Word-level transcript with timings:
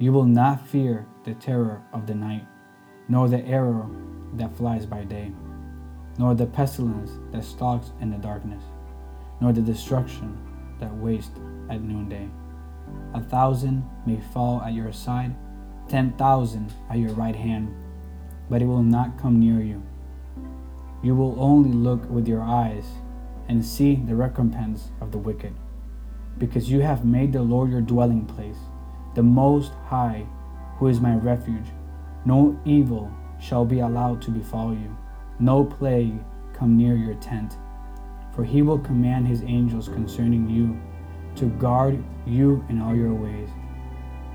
You 0.00 0.14
will 0.14 0.24
not 0.24 0.66
fear 0.66 1.06
the 1.24 1.34
terror 1.34 1.82
of 1.92 2.06
the 2.06 2.14
night, 2.14 2.46
nor 3.10 3.28
the 3.28 3.44
arrow 3.44 3.94
that 4.36 4.56
flies 4.56 4.86
by 4.86 5.04
day, 5.04 5.30
nor 6.16 6.34
the 6.34 6.46
pestilence 6.46 7.10
that 7.32 7.44
stalks 7.44 7.92
in 8.00 8.10
the 8.10 8.16
darkness, 8.16 8.62
nor 9.42 9.52
the 9.52 9.60
destruction 9.60 10.38
that 10.80 10.90
wastes 10.94 11.38
at 11.68 11.82
noonday. 11.82 12.30
A 13.12 13.20
thousand 13.20 13.84
may 14.06 14.18
fall 14.32 14.62
at 14.62 14.72
your 14.72 14.90
side, 14.90 15.36
ten 15.86 16.12
thousand 16.14 16.72
at 16.88 16.98
your 16.98 17.12
right 17.12 17.36
hand, 17.36 17.70
but 18.48 18.62
it 18.62 18.66
will 18.66 18.82
not 18.82 19.18
come 19.18 19.38
near 19.38 19.60
you. 19.60 19.82
You 21.02 21.14
will 21.14 21.36
only 21.38 21.72
look 21.72 22.08
with 22.08 22.26
your 22.26 22.42
eyes 22.42 22.86
and 23.48 23.62
see 23.62 23.96
the 23.96 24.16
recompense 24.16 24.92
of 25.02 25.12
the 25.12 25.18
wicked, 25.18 25.52
because 26.38 26.70
you 26.70 26.80
have 26.80 27.04
made 27.04 27.34
the 27.34 27.42
Lord 27.42 27.70
your 27.70 27.82
dwelling 27.82 28.24
place 28.24 28.56
the 29.14 29.22
Most 29.22 29.72
High, 29.86 30.26
who 30.76 30.86
is 30.86 31.00
my 31.00 31.14
refuge. 31.14 31.66
No 32.24 32.58
evil 32.64 33.10
shall 33.40 33.64
be 33.64 33.80
allowed 33.80 34.22
to 34.22 34.30
befall 34.30 34.72
you, 34.72 34.96
no 35.38 35.64
plague 35.64 36.18
come 36.52 36.76
near 36.76 36.94
your 36.94 37.14
tent. 37.14 37.56
For 38.34 38.44
he 38.44 38.62
will 38.62 38.78
command 38.78 39.26
his 39.26 39.42
angels 39.42 39.88
concerning 39.88 40.48
you 40.48 40.80
to 41.36 41.46
guard 41.58 42.02
you 42.26 42.64
in 42.68 42.80
all 42.80 42.94
your 42.94 43.14
ways. 43.14 43.48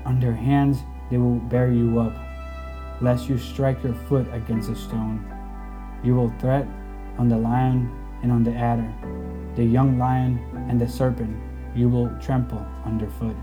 On 0.04 0.20
their 0.20 0.34
hands 0.34 0.78
they 1.10 1.18
will 1.18 1.36
bear 1.36 1.72
you 1.72 1.98
up, 1.98 2.14
lest 3.00 3.28
you 3.28 3.38
strike 3.38 3.82
your 3.82 3.94
foot 3.94 4.26
against 4.32 4.70
a 4.70 4.76
stone. 4.76 5.24
You 6.04 6.14
will 6.14 6.32
tread 6.38 6.68
on 7.18 7.28
the 7.28 7.38
lion 7.38 7.90
and 8.22 8.30
on 8.30 8.44
the 8.44 8.52
adder, 8.52 8.92
the 9.54 9.64
young 9.64 9.98
lion 9.98 10.38
and 10.68 10.80
the 10.80 10.88
serpent 10.88 11.36
you 11.74 11.88
will 11.88 12.10
trample 12.20 12.64
underfoot 12.84 13.36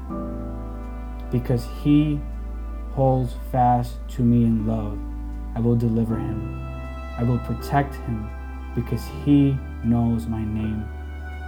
because 1.33 1.67
he 1.83 2.21
holds 2.91 3.33
fast 3.51 3.95
to 4.07 4.21
me 4.21 4.45
in 4.45 4.67
love. 4.67 4.97
I 5.55 5.59
will 5.59 5.75
deliver 5.75 6.15
him. 6.15 6.63
I 7.17 7.23
will 7.23 7.39
protect 7.39 7.95
him 7.95 8.29
because 8.75 9.03
he 9.25 9.57
knows 9.83 10.27
my 10.27 10.45
name. 10.45 10.85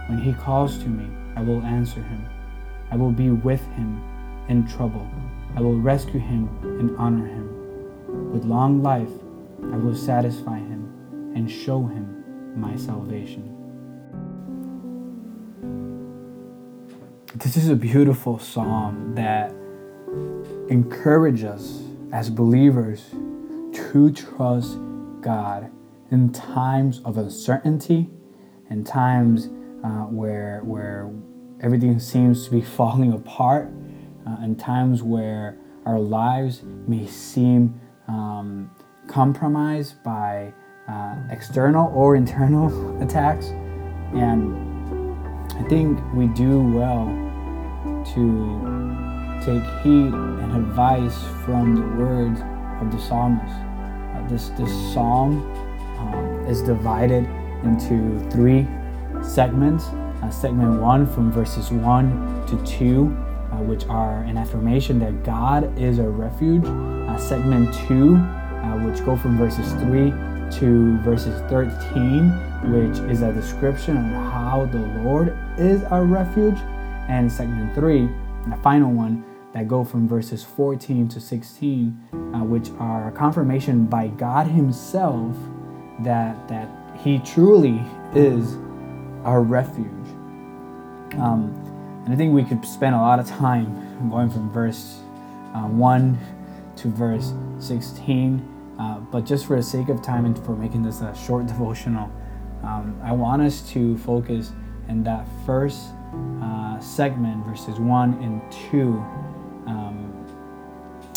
When 0.08 0.18
he 0.18 0.32
calls 0.32 0.78
to 0.78 0.88
me, 0.88 1.08
I 1.36 1.42
will 1.42 1.62
answer 1.62 2.02
him. 2.02 2.26
I 2.90 2.96
will 2.96 3.12
be 3.12 3.30
with 3.30 3.64
him 3.74 4.02
in 4.48 4.66
trouble. 4.66 5.08
I 5.54 5.60
will 5.60 5.78
rescue 5.78 6.20
him 6.20 6.48
and 6.62 6.96
honor 6.98 7.26
him. 7.26 8.32
With 8.32 8.44
long 8.44 8.82
life, 8.82 9.10
I 9.72 9.76
will 9.76 9.94
satisfy 9.94 10.58
him 10.58 11.32
and 11.36 11.48
show 11.48 11.86
him 11.86 12.24
my 12.56 12.76
salvation. 12.76 13.52
This 17.36 17.56
is 17.56 17.68
a 17.68 17.76
beautiful 17.76 18.38
psalm 18.38 19.14
that 19.14 19.54
encourage 20.68 21.44
us 21.44 21.82
as 22.12 22.30
believers 22.30 23.10
to 23.72 24.10
trust 24.12 24.78
God 25.20 25.70
in 26.10 26.32
times 26.32 27.00
of 27.04 27.18
uncertainty, 27.18 28.08
in 28.70 28.84
times 28.84 29.50
uh, 29.84 30.04
where 30.04 30.60
where 30.64 31.10
everything 31.60 31.98
seems 31.98 32.44
to 32.44 32.50
be 32.50 32.60
falling 32.78 33.12
apart, 33.12 33.70
uh, 34.26 34.44
in 34.44 34.56
times 34.56 35.02
where 35.02 35.58
our 35.84 35.98
lives 35.98 36.62
may 36.86 37.06
seem 37.06 37.80
um, 38.08 38.70
compromised 39.08 40.02
by 40.02 40.52
uh, 40.88 41.16
external 41.30 41.92
or 41.94 42.16
internal 42.16 43.02
attacks, 43.02 43.46
and 44.14 44.56
I 45.54 45.68
think 45.68 45.98
we 46.14 46.28
do 46.28 46.60
well 46.60 47.06
to 48.14 48.75
take 49.44 49.62
heed 49.82 50.12
and 50.12 50.56
advice 50.56 51.24
from 51.44 51.76
the 51.76 52.04
words 52.04 52.40
of 52.80 52.92
the 52.92 52.98
psalmist. 52.98 53.54
Uh, 53.54 54.28
this, 54.28 54.48
this 54.50 54.70
psalm 54.92 55.40
um, 55.98 56.46
is 56.46 56.62
divided 56.62 57.24
into 57.64 58.18
three 58.30 58.66
segments. 59.22 59.84
Uh, 60.22 60.30
segment 60.30 60.80
one 60.80 61.06
from 61.06 61.30
verses 61.30 61.70
1 61.70 62.46
to 62.46 62.64
2, 62.64 63.06
uh, 63.52 63.56
which 63.62 63.86
are 63.86 64.22
an 64.22 64.36
affirmation 64.36 64.98
that 64.98 65.24
God 65.24 65.78
is 65.78 65.98
a 65.98 66.08
refuge. 66.08 66.64
Uh, 66.64 67.18
segment 67.18 67.74
2, 67.86 68.16
uh, 68.16 68.84
which 68.84 69.04
go 69.04 69.16
from 69.16 69.36
verses 69.36 69.70
3 69.84 70.10
to 70.58 70.98
verses 70.98 71.38
13, 71.50 72.30
which 72.72 72.98
is 73.10 73.22
a 73.22 73.32
description 73.32 73.96
of 73.96 74.32
how 74.32 74.68
the 74.72 74.78
Lord 75.02 75.36
is 75.58 75.82
our 75.84 76.04
refuge. 76.04 76.58
And 77.08 77.30
segment 77.30 77.74
3, 77.74 78.08
the 78.48 78.56
final 78.56 78.92
one, 78.92 79.24
that 79.52 79.68
go 79.68 79.82
from 79.84 80.06
verses 80.06 80.44
14 80.44 81.08
to 81.08 81.18
16, 81.18 82.08
uh, 82.12 82.44
which 82.44 82.68
are 82.78 83.08
a 83.08 83.12
confirmation 83.12 83.86
by 83.86 84.08
God 84.08 84.46
Himself 84.46 85.34
that 86.00 86.46
that 86.48 86.68
He 86.98 87.18
truly 87.20 87.80
is 88.14 88.56
our 89.24 89.42
refuge. 89.42 89.86
Um, 91.18 91.54
and 92.04 92.12
I 92.12 92.16
think 92.16 92.34
we 92.34 92.44
could 92.44 92.64
spend 92.66 92.94
a 92.94 92.98
lot 92.98 93.18
of 93.18 93.26
time 93.26 94.10
going 94.10 94.30
from 94.30 94.50
verse 94.52 95.00
uh, 95.54 95.62
1 95.62 96.18
to 96.76 96.88
verse 96.88 97.32
16. 97.58 98.76
Uh, 98.78 98.98
but 99.10 99.24
just 99.24 99.46
for 99.46 99.56
the 99.56 99.62
sake 99.62 99.88
of 99.88 100.02
time 100.02 100.26
and 100.26 100.38
for 100.44 100.54
making 100.54 100.82
this 100.82 101.00
a 101.00 101.16
short 101.16 101.46
devotional, 101.46 102.12
um, 102.62 103.00
I 103.02 103.12
want 103.12 103.40
us 103.40 103.62
to 103.70 103.96
focus 103.98 104.52
in 104.88 105.02
that 105.04 105.26
first 105.46 105.80
uh, 106.42 106.80
segment, 106.80 107.44
verses 107.46 107.78
1 107.78 108.22
and 108.22 108.40
2, 108.70 109.04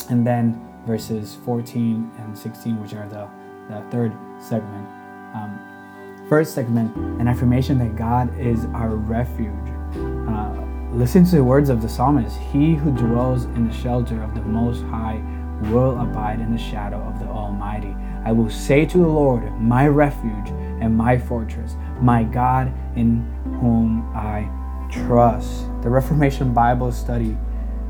and 0.09 0.25
then 0.25 0.59
verses 0.85 1.37
14 1.45 2.11
and 2.17 2.37
16, 2.37 2.81
which 2.81 2.93
are 2.93 3.07
the, 3.07 3.27
the 3.73 3.81
third 3.91 4.11
segment. 4.39 4.87
Um, 5.35 6.25
first 6.27 6.53
segment, 6.53 6.95
an 6.95 7.27
affirmation 7.27 7.77
that 7.79 7.95
God 7.95 8.37
is 8.39 8.65
our 8.73 8.95
refuge. 8.95 9.53
Uh, 9.95 10.65
listen 10.91 11.23
to 11.25 11.35
the 11.35 11.43
words 11.43 11.69
of 11.69 11.81
the 11.81 11.89
psalmist 11.89 12.37
He 12.51 12.73
who 12.73 12.91
dwells 12.91 13.45
in 13.45 13.67
the 13.67 13.73
shelter 13.73 14.21
of 14.23 14.33
the 14.33 14.41
Most 14.41 14.83
High 14.83 15.21
will 15.69 15.99
abide 16.01 16.39
in 16.39 16.51
the 16.51 16.61
shadow 16.61 16.97
of 16.99 17.19
the 17.19 17.27
Almighty. 17.27 17.95
I 18.25 18.31
will 18.31 18.49
say 18.49 18.85
to 18.85 18.97
the 18.97 19.07
Lord, 19.07 19.51
my 19.59 19.87
refuge 19.87 20.49
and 20.81 20.95
my 20.95 21.17
fortress, 21.17 21.75
my 22.01 22.23
God 22.23 22.73
in 22.95 23.21
whom 23.59 24.09
I 24.15 24.49
trust. 24.89 25.65
The 25.81 25.89
Reformation 25.89 26.53
Bible 26.53 26.91
Study 26.91 27.37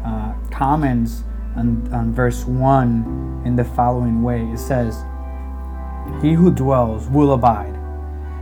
uh, 0.06 0.34
comments 0.52 1.24
on, 1.56 1.92
on 1.94 2.14
verse 2.14 2.46
1 2.46 3.44
in 3.46 3.56
the 3.56 3.64
following 3.64 4.22
way 4.22 4.42
it 4.44 4.60
says, 4.60 5.04
He 6.22 6.34
who 6.34 6.52
dwells 6.52 7.08
will 7.08 7.34
abide, 7.34 7.78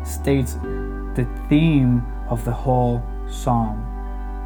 states 0.06 0.54
the 0.54 1.28
theme 1.50 2.04
of 2.30 2.44
the 2.46 2.52
whole 2.52 3.04
psalm. 3.30 3.84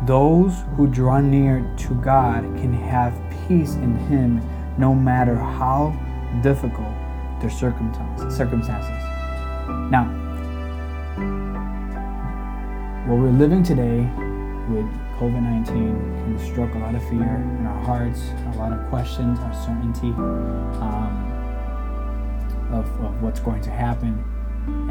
Those 0.05 0.53
who 0.75 0.88
draw 0.88 1.19
near 1.19 1.66
to 1.78 1.93
God 1.95 2.43
can 2.57 2.73
have 2.73 3.13
peace 3.47 3.75
in 3.75 3.96
Him 4.08 4.41
no 4.78 4.96
matter 4.96 5.35
how 5.35 5.96
difficult 6.41 6.93
their 7.40 7.49
circumstances. 7.49 9.03
Now, 9.91 10.21
what 13.07 13.17
we're 13.17 13.31
living 13.31 13.63
today 13.63 14.01
with 14.69 14.85
COVID 15.17 15.41
19 15.41 15.65
can 15.65 16.39
stroke 16.39 16.75
a 16.75 16.77
lot 16.77 16.93
of 16.93 17.01
fear 17.09 17.23
in 17.23 17.65
our 17.65 17.83
hearts, 17.83 18.29
a 18.53 18.57
lot 18.59 18.71
of 18.71 18.87
questions, 18.89 19.39
uncertainty 19.39 20.09
um, 20.79 21.27
of, 22.71 22.85
of 23.01 23.19
what's 23.23 23.39
going 23.39 23.61
to 23.61 23.71
happen. 23.71 24.23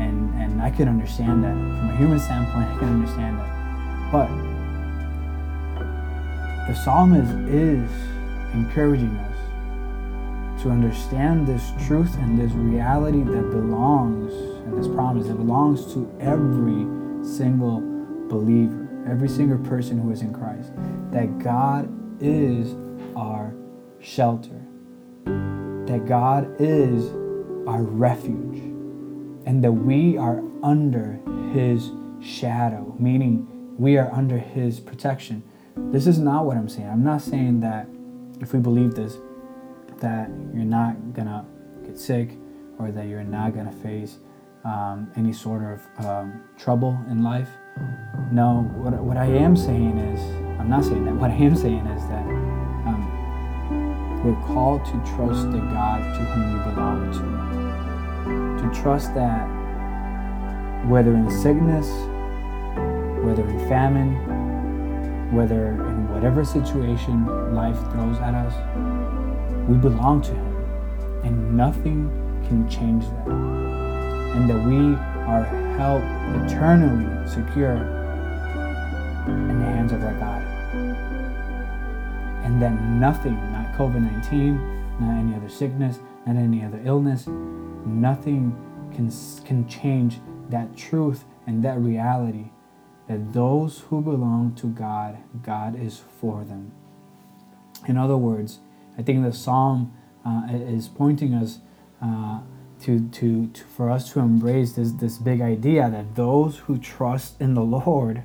And, 0.01 0.35
and 0.35 0.61
I 0.61 0.71
can 0.71 0.89
understand 0.89 1.45
that. 1.45 1.53
From 1.53 1.89
a 1.89 1.97
human 1.97 2.19
standpoint, 2.19 2.67
I 2.67 2.79
can 2.81 2.89
understand 2.89 3.39
that. 3.39 4.11
But 4.11 4.29
the 6.67 6.75
psalmist 6.75 7.31
is 7.49 7.89
encouraging 8.55 9.17
us 9.19 10.63
to 10.65 10.71
understand 10.71 11.47
this 11.47 11.71
truth 11.87 12.17
and 12.19 12.37
this 12.37 12.51
reality 12.53 13.23
that 13.23 13.51
belongs, 13.51 14.33
and 14.67 14.77
this 14.77 14.89
promise 14.89 15.29
that 15.29 15.37
belongs 15.37 15.93
to 15.95 16.11
every 16.19 16.87
single 17.25 18.00
believer 18.31 18.89
every 19.07 19.29
single 19.29 19.59
person 19.59 19.99
who 19.99 20.11
is 20.11 20.23
in 20.23 20.33
Christ, 20.33 20.73
that 21.11 21.39
God 21.39 21.89
is 22.23 22.75
our 23.17 23.55
shelter, 24.01 24.61
that 25.25 26.05
God 26.07 26.55
is 26.61 27.11
our 27.67 27.83
refuge, 27.83 28.59
and 29.47 29.63
that 29.65 29.73
we 29.73 30.17
are 30.17 30.43
under 30.63 31.21
His 31.53 31.91
shadow, 32.23 32.95
meaning 32.99 33.47
we 33.77 33.97
are 33.97 34.11
under 34.13 34.39
His 34.39 34.81
protection. 34.81 35.43
This 35.77 36.07
is 36.07 36.19
not 36.19 36.45
what 36.45 36.57
I'm 36.57 36.69
saying. 36.69 36.89
I'm 36.89 37.05
not 37.05 37.23
saying 37.23 37.61
that 37.61 37.89
if 38.41 38.53
we 38.53 38.61
believe 38.61 38.95
this, 38.95 39.19
that 39.99 40.31
you're 40.55 40.65
not 40.65 41.13
gonna 41.13 41.47
get 41.85 41.99
sick 41.99 42.31
or 42.79 42.91
that 42.93 43.07
you're 43.07 43.25
not 43.25 43.55
gonna 43.55 43.73
face 43.73 44.19
um, 44.65 45.11
any 45.17 45.33
sort 45.33 45.63
of 45.63 46.07
um, 46.07 46.45
trouble 46.59 46.99
in 47.11 47.23
life. 47.23 47.49
No, 48.31 48.71
what, 48.77 48.95
what 49.03 49.17
I 49.17 49.27
am 49.27 49.57
saying 49.57 49.99
is, 49.99 50.21
I'm 50.61 50.69
not 50.69 50.85
saying 50.85 51.05
that. 51.05 51.15
What 51.21 51.31
I 51.31 51.35
am 51.35 51.57
saying 51.57 51.87
is 51.87 52.03
that 52.09 52.25
um, 52.87 54.23
we're 54.25 54.41
called 54.47 54.85
to 54.87 54.93
trust 55.17 55.51
the 55.51 55.59
God 55.59 56.01
to 56.15 56.21
whom 56.25 56.59
we 56.59 56.73
belong 56.73 57.13
to. 57.13 58.63
To 58.63 58.81
trust 58.81 59.15
that 59.15 59.47
whether 60.87 61.15
in 61.15 61.31
sickness, 61.31 61.89
whether 63.25 63.47
in 63.49 63.69
famine, 63.69 64.15
whether 65.33 65.69
in 65.87 66.09
whatever 66.09 66.45
situation 66.45 67.55
life 67.55 67.79
throws 67.93 68.19
at 68.19 68.35
us, 68.35 68.55
we 69.69 69.77
belong 69.77 70.23
to 70.23 70.33
Him. 70.33 70.57
And 71.25 71.57
nothing 71.57 72.09
can 72.49 72.69
change 72.69 73.05
that. 73.05 73.29
And 73.29 74.49
that 74.49 74.65
we 74.67 74.97
are 75.27 75.45
held 75.77 76.03
eternally 76.43 77.07
secure 77.29 77.77
in 79.27 79.59
the 79.59 79.65
hands 79.65 79.93
of 79.93 80.03
our 80.03 80.15
God. 80.15 80.43
And 82.45 82.61
that 82.61 82.73
nothing, 82.83 83.35
not 83.53 83.73
COVID 83.75 84.01
19, 84.01 85.01
not 85.01 85.19
any 85.19 85.35
other 85.35 85.49
sickness, 85.49 86.01
not 86.27 86.37
any 86.37 86.65
other 86.65 86.81
illness, 86.85 87.27
nothing 87.27 88.57
can, 88.93 89.11
can 89.45 89.69
change 89.69 90.21
that 90.49 90.77
truth 90.77 91.25
and 91.47 91.63
that 91.63 91.79
reality 91.79 92.51
that 93.11 93.33
those 93.33 93.81
who 93.89 94.01
belong 94.01 94.55
to 94.55 94.69
God, 94.69 95.19
God 95.43 95.77
is 95.77 96.01
for 96.21 96.45
them. 96.45 96.71
In 97.89 97.97
other 97.97 98.17
words, 98.17 98.61
I 98.97 99.03
think 99.03 99.25
the 99.25 99.33
psalm 99.33 99.93
uh, 100.25 100.43
is 100.51 100.87
pointing 100.87 101.35
us 101.35 101.59
uh, 102.01 102.41
to, 102.81 103.09
to, 103.09 103.47
to, 103.49 103.65
for 103.65 103.91
us 103.91 104.13
to 104.13 104.21
embrace 104.21 104.73
this, 104.73 104.93
this 104.93 105.19
big 105.19 105.41
idea 105.41 105.91
that 105.91 106.15
those 106.15 106.59
who 106.59 106.79
trust 106.79 107.41
in 107.41 107.55
the 107.55 107.63
Lord 107.63 108.23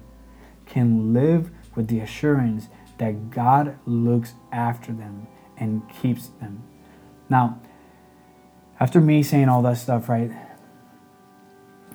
can 0.66 1.14
live 1.14 1.52
with 1.76 1.88
the 1.88 2.00
assurance 2.00 2.68
that 2.98 3.30
God 3.30 3.78
looks 3.86 4.34
after 4.52 4.92
them 4.92 5.28
and 5.58 5.82
keeps 6.02 6.28
them. 6.40 6.64
Now, 7.30 7.60
after 8.80 9.02
me 9.02 9.24
saying 9.24 9.50
all 9.50 9.62
that 9.64 9.78
stuff, 9.78 10.10
right, 10.10 10.32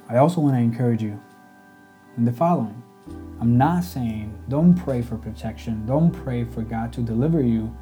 I 0.09 0.17
also 0.17 0.41
want 0.41 0.57
to 0.57 0.61
encourage 0.61 1.03
you 1.03 1.21
in 2.17 2.25
the 2.25 2.33
following. 2.33 2.83
I'm 3.41 3.57
not 3.57 3.85
saying 3.85 4.37
don't 4.49 4.75
pray 4.75 5.03
for 5.03 5.17
protection, 5.17 5.87
don't 5.87 6.11
pray 6.11 6.45
for 6.45 6.63
God 6.63 6.93
to 6.95 7.01
deliver 7.01 7.43
you 7.43 7.75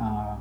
uh, 0.00 0.36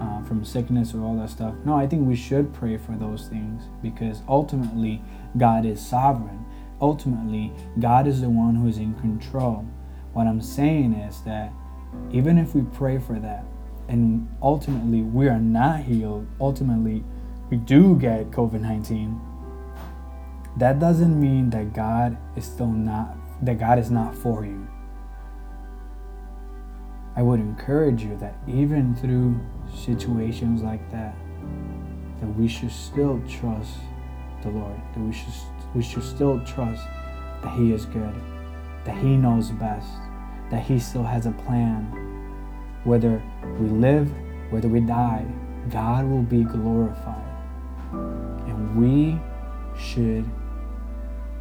uh, 0.00 0.22
from 0.22 0.44
sickness 0.44 0.94
or 0.94 1.02
all 1.02 1.16
that 1.16 1.30
stuff. 1.30 1.54
No, 1.64 1.74
I 1.74 1.86
think 1.86 2.06
we 2.06 2.16
should 2.16 2.52
pray 2.52 2.76
for 2.76 2.92
those 2.92 3.28
things 3.28 3.64
because 3.82 4.22
ultimately 4.28 5.02
God 5.36 5.64
is 5.64 5.84
sovereign. 5.84 6.44
Ultimately, 6.80 7.52
God 7.78 8.06
is 8.06 8.20
the 8.20 8.28
one 8.28 8.54
who 8.54 8.68
is 8.68 8.78
in 8.78 8.94
control. 8.94 9.66
What 10.12 10.26
I'm 10.26 10.40
saying 10.40 10.92
is 10.94 11.22
that 11.22 11.52
even 12.10 12.38
if 12.38 12.54
we 12.54 12.62
pray 12.62 12.98
for 12.98 13.18
that 13.18 13.44
and 13.88 14.28
ultimately 14.42 15.02
we 15.02 15.28
are 15.28 15.38
not 15.38 15.80
healed, 15.80 16.26
ultimately 16.40 17.04
we 17.50 17.56
do 17.56 17.96
get 17.96 18.30
COVID 18.30 18.60
19, 18.60 19.20
that 20.58 20.78
doesn't 20.78 21.18
mean 21.20 21.50
that 21.50 21.72
God 21.72 22.16
is 22.34 22.44
still 22.44 22.66
not, 22.66 23.16
that 23.42 23.58
God 23.58 23.78
is 23.78 23.90
not 23.90 24.14
for 24.14 24.44
you. 24.44 24.66
I 27.14 27.22
would 27.22 27.40
encourage 27.40 28.02
you 28.02 28.16
that 28.18 28.34
even 28.46 28.94
through 28.94 29.40
situations 29.74 30.62
like 30.62 30.90
that, 30.90 31.14
that 32.20 32.26
we 32.36 32.48
should 32.48 32.72
still 32.72 33.20
trust 33.28 33.74
the 34.42 34.50
Lord, 34.50 34.76
that 34.94 35.00
we 35.00 35.12
should, 35.12 35.32
we 35.74 35.82
should 35.82 36.02
still 36.02 36.40
trust 36.44 36.84
that 37.42 37.56
He 37.56 37.72
is 37.72 37.86
good, 37.86 38.14
that 38.84 38.96
He 38.98 39.16
knows 39.16 39.50
best, 39.50 39.88
that 40.50 40.62
He 40.62 40.78
still 40.78 41.02
has 41.02 41.26
a 41.26 41.32
plan. 41.32 41.84
Whether 42.84 43.22
we 43.58 43.68
live, 43.68 44.12
whether 44.50 44.68
we 44.68 44.80
die, 44.80 45.26
God 45.70 46.06
will 46.06 46.22
be 46.22 46.44
glorified. 46.44 47.24
And 47.92 48.76
we 48.76 49.20
should 49.76 50.28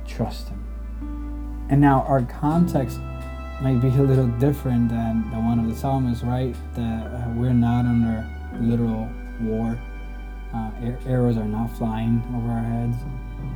trust 0.08 0.50
Him. 0.50 1.68
And 1.70 1.82
now, 1.82 2.02
our 2.08 2.22
context 2.24 3.00
might 3.62 3.80
be 3.80 3.88
a 3.88 4.02
little 4.04 4.28
different 4.28 4.90
than 4.90 5.30
the 5.32 5.38
one 5.38 5.60
of 5.60 5.68
the 5.70 5.76
psalmist, 5.76 6.24
right? 6.24 6.56
That 6.76 7.08
uh, 7.08 7.30
we're 7.30 7.54
not 7.54 7.86
under 7.86 8.28
literal 8.60 9.10
war. 9.42 9.80
Uh, 10.54 10.72
arrows 11.08 11.38
are 11.38 11.46
not 11.46 11.68
flying 11.78 12.22
over 12.36 12.50
our 12.52 12.64
heads. 12.64 12.98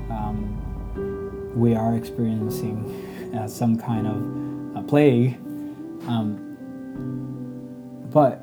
Um, 0.09 1.53
we 1.55 1.75
are 1.75 1.95
experiencing 1.95 3.33
uh, 3.35 3.47
some 3.47 3.77
kind 3.77 4.07
of 4.07 4.83
a 4.83 4.87
plague. 4.87 5.37
Um, 6.07 6.45
but 8.11 8.41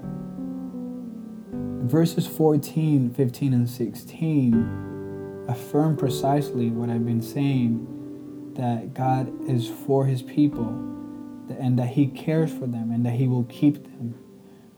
verses 1.91 2.27
14, 2.27 3.11
15, 3.11 3.55
and 3.55 3.69
16 3.69 5.45
affirm 5.49 5.97
precisely 5.97 6.71
what 6.71 6.91
I've 6.91 7.07
been 7.07 7.23
saying 7.23 8.53
that 8.55 8.95
God 8.95 9.33
is 9.49 9.69
for 9.69 10.07
his 10.07 10.23
people 10.23 10.96
and 11.51 11.79
that 11.79 11.89
He 11.89 12.07
cares 12.07 12.53
for 12.53 12.67
them 12.67 12.91
and 12.91 13.05
that 13.07 13.13
He 13.13 13.29
will 13.29 13.45
keep 13.45 13.85
them. 13.85 14.15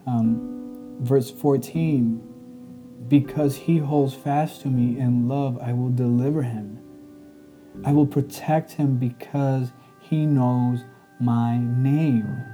Um, 0.06 0.96
verse 1.00 1.30
14 1.30 2.22
Because 3.08 3.56
He 3.56 3.78
holds 3.78 4.14
fast 4.14 4.62
to 4.62 4.68
me 4.68 4.98
in 4.98 5.28
love, 5.28 5.58
I 5.60 5.72
will 5.72 5.90
deliver 5.90 6.42
Him. 6.42 6.80
I 7.84 7.92
will 7.92 8.06
protect 8.06 8.72
Him 8.72 8.96
because 8.96 9.72
He 10.00 10.26
knows 10.26 10.84
my 11.20 11.58
name. 11.58 12.44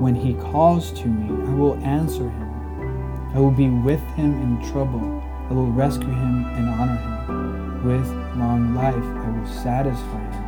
When 0.00 0.14
He 0.14 0.34
calls 0.34 0.92
to 1.00 1.06
me, 1.06 1.28
I 1.48 1.54
will 1.54 1.76
answer 1.84 2.28
Him. 2.28 3.32
I 3.34 3.38
will 3.38 3.50
be 3.50 3.68
with 3.68 4.02
Him 4.14 4.34
in 4.42 4.70
trouble. 4.70 5.22
I 5.48 5.54
will 5.54 5.70
rescue 5.72 6.08
Him 6.08 6.44
and 6.44 6.68
honor 6.68 6.96
Him. 6.96 7.86
With 7.86 8.08
long 8.36 8.74
life, 8.74 8.94
I 8.94 9.30
will 9.30 9.62
satisfy 9.62 10.30
Him 10.32 10.41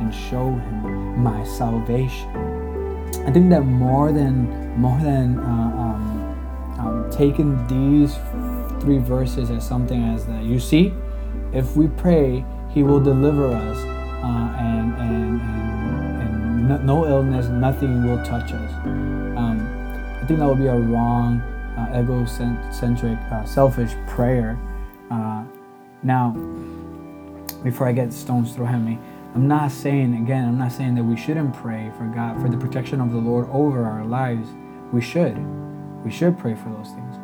and 0.00 0.14
show 0.14 0.50
him 0.50 1.22
my 1.22 1.44
salvation. 1.44 2.28
I 3.26 3.30
think 3.30 3.50
that 3.50 3.62
more 3.62 4.12
than 4.12 4.78
more 4.78 4.98
than 5.00 5.38
uh, 5.38 5.42
um, 5.42 6.76
um, 6.78 7.10
taking 7.10 7.66
these 7.66 8.14
three 8.80 8.98
verses 8.98 9.50
as 9.50 9.66
something 9.66 10.04
as 10.04 10.26
that 10.26 10.44
you 10.44 10.60
see, 10.60 10.94
if 11.52 11.76
we 11.76 11.88
pray, 11.88 12.44
He 12.70 12.82
will 12.82 13.00
deliver 13.00 13.48
us, 13.48 13.76
uh, 13.78 14.56
and 14.58 14.94
and 14.94 15.40
and, 15.40 16.20
and 16.20 16.68
no, 16.68 16.76
no, 16.78 17.06
illness, 17.06 17.48
nothing 17.48 18.04
will 18.04 18.22
touch 18.24 18.52
us. 18.52 18.72
Um, 18.84 19.60
I 20.22 20.24
think 20.26 20.38
that 20.40 20.46
would 20.46 20.58
be 20.58 20.66
a 20.66 20.78
wrong, 20.78 21.40
uh, 21.76 22.00
egocentric, 22.00 23.18
uh, 23.32 23.44
selfish 23.44 23.92
prayer. 24.06 24.58
Uh, 25.10 25.44
now, 26.02 26.30
before 27.62 27.88
I 27.88 27.92
get 27.92 28.12
stones 28.12 28.54
thrown 28.54 28.74
at 28.74 28.80
me. 28.80 28.98
I'm 29.34 29.46
not 29.46 29.70
saying, 29.70 30.14
again, 30.14 30.48
I'm 30.48 30.58
not 30.58 30.72
saying 30.72 30.94
that 30.94 31.04
we 31.04 31.16
shouldn't 31.16 31.54
pray 31.54 31.92
for 31.96 32.04
God, 32.06 32.40
for 32.40 32.48
the 32.48 32.56
protection 32.56 33.00
of 33.00 33.12
the 33.12 33.18
Lord 33.18 33.48
over 33.50 33.84
our 33.84 34.04
lives. 34.04 34.48
We 34.92 35.02
should. 35.02 35.36
We 36.04 36.10
should 36.10 36.38
pray 36.38 36.54
for 36.54 36.70
those 36.70 36.88
things. 36.88 37.16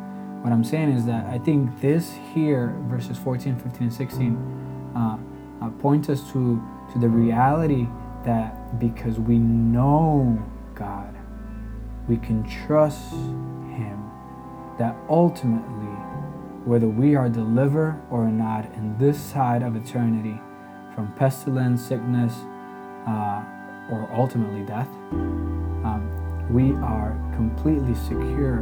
What 0.43 0.53
I'm 0.53 0.63
saying 0.63 0.91
is 0.91 1.05
that 1.05 1.25
I 1.25 1.39
think 1.39 1.81
this 1.81 2.13
here, 2.33 2.75
verses 2.83 3.17
14, 3.17 3.57
15, 3.57 3.81
and 3.81 3.93
16, 3.93 4.93
uh, 4.95 5.17
uh, 5.61 5.69
point 5.81 6.09
us 6.09 6.21
to, 6.31 6.61
to 6.93 6.99
the 6.99 7.09
reality 7.09 7.87
that 8.23 8.79
because 8.79 9.19
we 9.19 9.39
know 9.39 10.43
God, 10.75 11.15
we 12.07 12.17
can 12.17 12.43
trust 12.43 13.11
Him, 13.11 14.11
that 14.77 14.95
ultimately, 15.09 15.95
whether 16.65 16.87
we 16.87 17.15
are 17.15 17.29
delivered 17.29 17.99
or 18.11 18.27
not 18.27 18.65
in 18.73 18.95
this 18.99 19.19
side 19.19 19.63
of 19.63 19.75
eternity, 19.75 20.39
from 20.95 21.11
pestilence, 21.13 21.81
sickness, 21.85 22.33
uh, 23.05 23.43
or 23.91 24.09
ultimately 24.13 24.63
death, 24.63 24.87
um, 25.11 26.09
we 26.49 26.73
are 26.75 27.11
completely 27.35 27.93
secure 27.95 28.61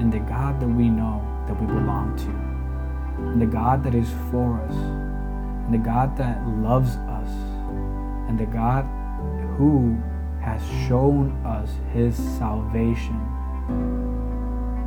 in 0.00 0.10
the 0.10 0.18
God 0.18 0.58
that 0.60 0.68
we 0.68 0.88
know 0.88 1.22
that 1.46 1.60
we 1.60 1.66
belong 1.66 2.16
to, 2.16 3.22
and 3.30 3.40
the 3.40 3.46
God 3.46 3.84
that 3.84 3.94
is 3.94 4.08
for 4.30 4.58
us, 4.62 4.74
and 4.74 5.74
the 5.74 5.78
God 5.78 6.16
that 6.16 6.44
loves 6.48 6.96
us, 6.96 7.28
and 8.28 8.38
the 8.38 8.46
God 8.46 8.84
who 9.56 9.96
has 10.40 10.62
shown 10.88 11.30
us 11.44 11.70
his 11.92 12.16
salvation. 12.16 13.20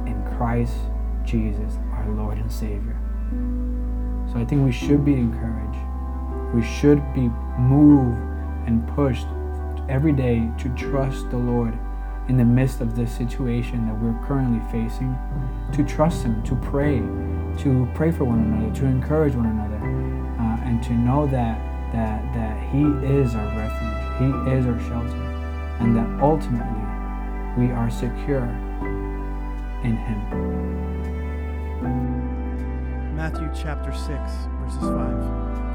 In 0.06 0.22
Christ 0.36 0.76
Jesus, 1.24 1.78
our 1.94 2.10
Lord 2.10 2.38
and 2.38 2.52
Savior. 2.52 2.98
So 4.32 4.40
I 4.40 4.46
think 4.46 4.66
we 4.66 4.72
should 4.72 5.06
be 5.06 5.14
encouraged. 5.14 5.75
We 6.56 6.64
should 6.64 7.14
be 7.14 7.28
moved 7.60 8.18
and 8.66 8.88
pushed 8.96 9.28
every 9.90 10.14
day 10.14 10.50
to 10.60 10.70
trust 10.70 11.30
the 11.30 11.36
Lord 11.36 11.78
in 12.30 12.38
the 12.38 12.46
midst 12.46 12.80
of 12.80 12.96
this 12.96 13.12
situation 13.12 13.86
that 13.88 14.00
we're 14.00 14.18
currently 14.26 14.62
facing, 14.72 15.20
to 15.74 15.84
trust 15.84 16.24
Him, 16.24 16.42
to 16.44 16.56
pray, 16.56 17.00
to 17.62 17.90
pray 17.94 18.10
for 18.10 18.24
one 18.24 18.40
another, 18.40 18.74
to 18.74 18.86
encourage 18.86 19.36
one 19.36 19.48
another, 19.48 19.76
uh, 20.40 20.66
and 20.66 20.82
to 20.84 20.94
know 20.94 21.28
that 21.28 21.60
that 21.92 22.24
that 22.34 22.58
He 22.72 22.84
is 23.06 23.36
our 23.36 23.48
refuge, 23.58 24.08
He 24.18 24.28
is 24.54 24.66
our 24.66 24.80
shelter, 24.88 25.24
and 25.82 25.94
that 25.94 26.08
ultimately 26.24 26.86
we 27.58 27.74
are 27.74 27.90
secure 27.90 28.46
in 29.84 29.98
Him. 29.98 30.22
Matthew 33.14 33.52
chapter 33.54 33.92
6, 33.92 34.08
verses 34.08 34.80
5. 34.80 35.75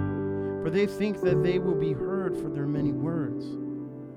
for 0.61 0.69
they 0.69 0.85
think 0.85 1.21
that 1.21 1.41
they 1.43 1.59
will 1.59 1.75
be 1.75 1.93
heard 1.93 2.35
for 2.37 2.49
their 2.49 2.67
many 2.67 2.91
words. 2.91 3.45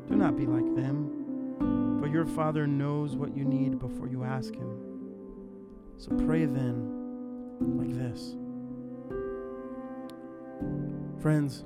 Do 0.08 0.16
not 0.16 0.36
be 0.36 0.46
like 0.46 0.74
them, 0.74 1.98
for 2.00 2.06
your 2.06 2.26
Father 2.26 2.66
knows 2.66 3.16
what 3.16 3.36
you 3.36 3.44
need 3.44 3.78
before 3.78 4.08
you 4.08 4.24
ask 4.24 4.54
Him. 4.54 4.78
So 5.96 6.10
pray 6.26 6.44
then 6.44 6.90
like 7.60 7.96
this 7.96 8.36
Friends, 11.22 11.64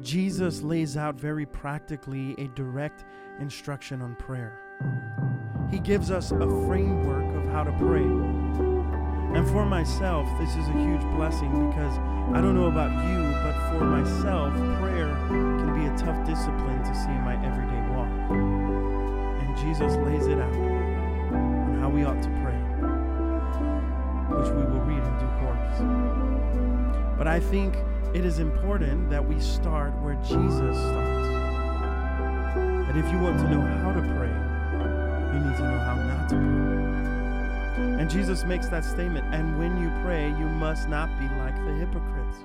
Jesus 0.00 0.62
lays 0.62 0.96
out 0.96 1.14
very 1.14 1.46
practically 1.46 2.34
a 2.38 2.48
direct 2.48 3.04
instruction 3.38 4.02
on 4.02 4.16
prayer. 4.16 4.58
He 5.70 5.78
gives 5.78 6.10
us 6.10 6.32
a 6.32 6.66
framework 6.66 7.36
of 7.36 7.52
how 7.52 7.62
to 7.62 7.72
pray. 7.78 8.33
And 9.34 9.48
for 9.50 9.66
myself, 9.66 10.28
this 10.38 10.50
is 10.50 10.68
a 10.68 10.72
huge 10.72 11.02
blessing 11.16 11.50
because 11.68 11.98
I 12.32 12.40
don't 12.40 12.54
know 12.54 12.66
about 12.66 12.92
you, 13.10 13.32
but 13.42 13.54
for 13.72 13.84
myself, 13.84 14.54
prayer 14.78 15.12
can 15.28 15.74
be 15.74 15.86
a 15.86 15.96
tough 15.98 16.24
discipline 16.24 16.82
to 16.84 16.94
see 16.94 17.10
in 17.10 17.20
my 17.22 17.34
everyday 17.44 17.82
walk. 17.90 18.08
And 18.30 19.56
Jesus 19.58 19.96
lays 20.06 20.26
it 20.28 20.38
out 20.38 20.54
on 20.54 21.78
how 21.80 21.88
we 21.88 22.04
ought 22.04 22.22
to 22.22 22.28
pray, 22.42 22.58
which 24.38 24.50
we 24.50 24.62
will 24.70 24.84
read 24.86 25.02
in 25.02 25.18
due 25.18 25.32
course. 25.42 25.78
But 27.18 27.26
I 27.26 27.40
think 27.40 27.74
it 28.14 28.24
is 28.24 28.38
important 28.38 29.10
that 29.10 29.26
we 29.26 29.40
start 29.40 29.92
where 30.00 30.14
Jesus 30.22 30.76
starts. 30.76 31.28
That 32.86 32.96
if 32.96 33.10
you 33.10 33.18
want 33.18 33.40
to 33.40 33.50
know 33.50 33.60
how 33.82 33.92
to 33.92 34.00
pray, 34.00 34.30
you 35.34 35.44
need 35.44 35.56
to 35.56 35.62
know 35.64 35.78
how 35.80 35.96
not 35.96 36.28
to 36.28 36.36
pray. 36.36 36.73
And 38.04 38.12
Jesus 38.12 38.44
makes 38.44 38.68
that 38.68 38.84
statement, 38.84 39.34
and 39.34 39.58
when 39.58 39.80
you 39.80 39.88
pray, 40.02 40.28
you 40.28 40.46
must 40.46 40.90
not 40.90 41.08
be 41.18 41.26
like 41.38 41.56
the 41.64 41.72
hypocrites. 41.72 42.36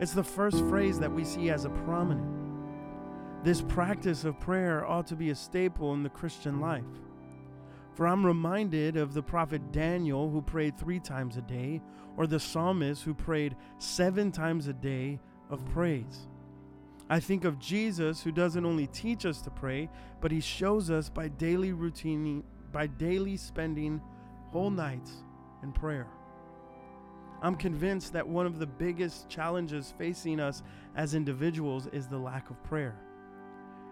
It's 0.00 0.14
the 0.14 0.24
first 0.24 0.60
phrase 0.60 0.98
that 0.98 1.12
we 1.12 1.24
see 1.24 1.50
as 1.50 1.66
a 1.66 1.68
prominent. 1.84 3.44
This 3.44 3.60
practice 3.60 4.24
of 4.24 4.40
prayer 4.40 4.86
ought 4.86 5.06
to 5.08 5.14
be 5.14 5.28
a 5.28 5.34
staple 5.34 5.92
in 5.92 6.02
the 6.02 6.08
Christian 6.08 6.58
life. 6.58 6.86
For 7.92 8.06
I'm 8.06 8.24
reminded 8.24 8.96
of 8.96 9.12
the 9.12 9.22
prophet 9.22 9.72
Daniel 9.72 10.30
who 10.30 10.40
prayed 10.40 10.78
three 10.78 11.00
times 11.00 11.36
a 11.36 11.42
day, 11.42 11.82
or 12.16 12.26
the 12.26 12.40
psalmist 12.40 13.02
who 13.02 13.12
prayed 13.12 13.54
seven 13.76 14.32
times 14.32 14.68
a 14.68 14.72
day 14.72 15.20
of 15.50 15.62
praise. 15.66 16.28
I 17.10 17.20
think 17.20 17.44
of 17.44 17.58
Jesus 17.58 18.22
who 18.22 18.32
doesn't 18.32 18.64
only 18.64 18.86
teach 18.86 19.26
us 19.26 19.42
to 19.42 19.50
pray, 19.50 19.90
but 20.22 20.32
he 20.32 20.40
shows 20.40 20.90
us 20.90 21.10
by 21.10 21.28
daily 21.28 21.74
routine, 21.74 22.42
by 22.72 22.86
daily 22.86 23.36
spending 23.36 24.00
whole 24.52 24.70
nights 24.70 25.10
in 25.62 25.72
prayer. 25.72 26.06
I'm 27.40 27.56
convinced 27.56 28.12
that 28.12 28.28
one 28.28 28.46
of 28.46 28.58
the 28.58 28.66
biggest 28.66 29.28
challenges 29.28 29.92
facing 29.98 30.38
us 30.38 30.62
as 30.94 31.14
individuals 31.14 31.88
is 31.88 32.06
the 32.06 32.18
lack 32.18 32.50
of 32.50 32.62
prayer. 32.62 32.94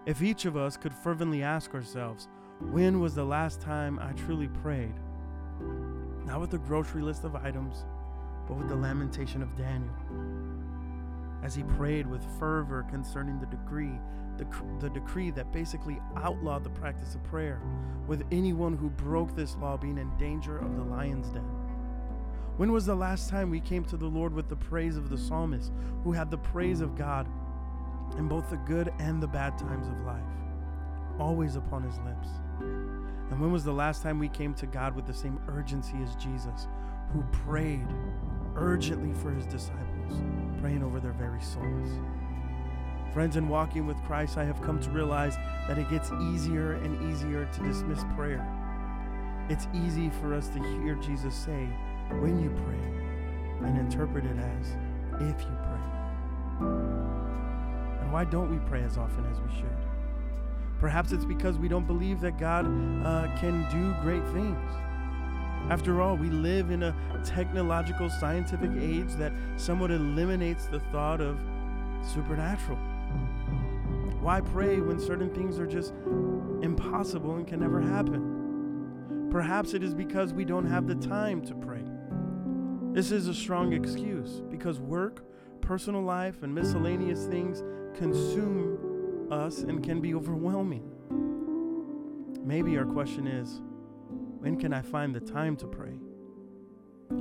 If 0.06 0.22
each 0.22 0.44
of 0.44 0.56
us 0.56 0.76
could 0.76 0.94
fervently 0.94 1.42
ask 1.42 1.74
ourselves, 1.74 2.28
when 2.60 3.00
was 3.00 3.14
the 3.14 3.24
last 3.24 3.60
time 3.60 3.98
I 3.98 4.12
truly 4.12 4.48
prayed? 4.48 4.94
Not 6.26 6.40
with 6.40 6.50
the 6.50 6.58
grocery 6.58 7.02
list 7.02 7.24
of 7.24 7.34
items, 7.34 7.84
but 8.46 8.58
with 8.58 8.68
the 8.68 8.76
lamentation 8.76 9.42
of 9.42 9.56
Daniel. 9.56 9.94
As 11.42 11.54
he 11.54 11.62
prayed 11.62 12.06
with 12.06 12.22
fervor 12.38 12.84
concerning 12.90 13.40
the 13.40 13.46
degree 13.46 13.98
the, 14.40 14.46
the 14.80 14.90
decree 14.90 15.30
that 15.30 15.52
basically 15.52 16.00
outlawed 16.16 16.64
the 16.64 16.70
practice 16.70 17.14
of 17.14 17.22
prayer, 17.24 17.60
with 18.06 18.24
anyone 18.32 18.76
who 18.76 18.88
broke 18.88 19.36
this 19.36 19.54
law 19.56 19.76
being 19.76 19.98
in 19.98 20.10
danger 20.16 20.56
of 20.58 20.76
the 20.76 20.82
lion's 20.82 21.28
den. 21.28 21.44
When 22.56 22.72
was 22.72 22.86
the 22.86 22.94
last 22.94 23.28
time 23.28 23.50
we 23.50 23.60
came 23.60 23.84
to 23.84 23.96
the 23.96 24.06
Lord 24.06 24.32
with 24.32 24.48
the 24.48 24.56
praise 24.56 24.96
of 24.96 25.10
the 25.10 25.18
psalmist, 25.18 25.72
who 26.04 26.12
had 26.12 26.30
the 26.30 26.38
praise 26.38 26.80
of 26.80 26.96
God 26.96 27.28
in 28.16 28.28
both 28.28 28.48
the 28.50 28.56
good 28.56 28.92
and 28.98 29.22
the 29.22 29.26
bad 29.26 29.58
times 29.58 29.88
of 29.88 30.06
life, 30.06 30.22
always 31.18 31.56
upon 31.56 31.82
his 31.82 31.98
lips? 31.98 32.28
And 32.58 33.40
when 33.40 33.52
was 33.52 33.64
the 33.64 33.72
last 33.72 34.02
time 34.02 34.18
we 34.18 34.28
came 34.28 34.54
to 34.54 34.66
God 34.66 34.96
with 34.96 35.06
the 35.06 35.14
same 35.14 35.38
urgency 35.48 35.96
as 36.02 36.14
Jesus, 36.16 36.66
who 37.12 37.22
prayed 37.30 37.86
urgently 38.56 39.12
for 39.14 39.30
his 39.30 39.46
disciples, 39.46 39.99
praying 40.60 40.82
over 40.82 41.00
their 41.00 41.12
very 41.12 41.40
souls? 41.40 41.88
Friends, 43.12 43.36
in 43.36 43.48
walking 43.48 43.86
with 43.86 43.96
Christ, 44.04 44.38
I 44.38 44.44
have 44.44 44.62
come 44.62 44.80
to 44.80 44.90
realize 44.90 45.36
that 45.66 45.78
it 45.78 45.90
gets 45.90 46.12
easier 46.32 46.74
and 46.74 47.10
easier 47.10 47.48
to 47.52 47.62
dismiss 47.62 48.04
prayer. 48.14 48.46
It's 49.48 49.66
easy 49.74 50.10
for 50.20 50.32
us 50.34 50.48
to 50.48 50.62
hear 50.82 50.94
Jesus 50.94 51.34
say, 51.34 51.68
when 52.20 52.40
you 52.40 52.50
pray, 52.50 53.66
and 53.66 53.78
interpret 53.78 54.24
it 54.24 54.36
as, 54.36 54.68
if 55.20 55.40
you 55.40 55.56
pray. 55.64 56.68
And 58.00 58.12
why 58.12 58.24
don't 58.24 58.50
we 58.50 58.58
pray 58.68 58.82
as 58.82 58.96
often 58.96 59.26
as 59.26 59.40
we 59.40 59.50
should? 59.60 59.76
Perhaps 60.78 61.12
it's 61.12 61.24
because 61.24 61.58
we 61.58 61.68
don't 61.68 61.86
believe 61.86 62.20
that 62.20 62.38
God 62.38 62.64
uh, 62.64 63.28
can 63.38 63.68
do 63.70 63.94
great 64.02 64.24
things. 64.28 64.72
After 65.68 66.00
all, 66.00 66.16
we 66.16 66.30
live 66.30 66.70
in 66.70 66.82
a 66.82 66.94
technological, 67.24 68.08
scientific 68.10 68.70
age 68.80 69.12
that 69.18 69.32
somewhat 69.56 69.90
eliminates 69.90 70.66
the 70.66 70.80
thought 70.92 71.20
of 71.20 71.38
supernatural. 72.02 72.78
Why 74.20 74.40
pray 74.40 74.80
when 74.80 74.98
certain 74.98 75.30
things 75.34 75.58
are 75.58 75.66
just 75.66 75.94
impossible 76.62 77.36
and 77.36 77.46
can 77.46 77.60
never 77.60 77.80
happen? 77.80 79.28
Perhaps 79.30 79.74
it 79.74 79.82
is 79.82 79.94
because 79.94 80.32
we 80.32 80.44
don't 80.44 80.66
have 80.66 80.86
the 80.86 80.96
time 80.96 81.40
to 81.46 81.54
pray. 81.54 81.82
This 82.92 83.12
is 83.12 83.28
a 83.28 83.34
strong 83.34 83.72
excuse 83.72 84.42
because 84.50 84.80
work, 84.80 85.24
personal 85.60 86.02
life, 86.02 86.42
and 86.42 86.52
miscellaneous 86.52 87.26
things 87.26 87.62
consume 87.96 89.28
us 89.30 89.58
and 89.58 89.84
can 89.84 90.00
be 90.00 90.14
overwhelming. 90.14 90.82
Maybe 92.44 92.76
our 92.76 92.84
question 92.84 93.28
is 93.28 93.62
when 94.40 94.56
can 94.56 94.72
I 94.72 94.80
find 94.80 95.14
the 95.14 95.20
time 95.20 95.54
to 95.56 95.66
pray? 95.66 95.98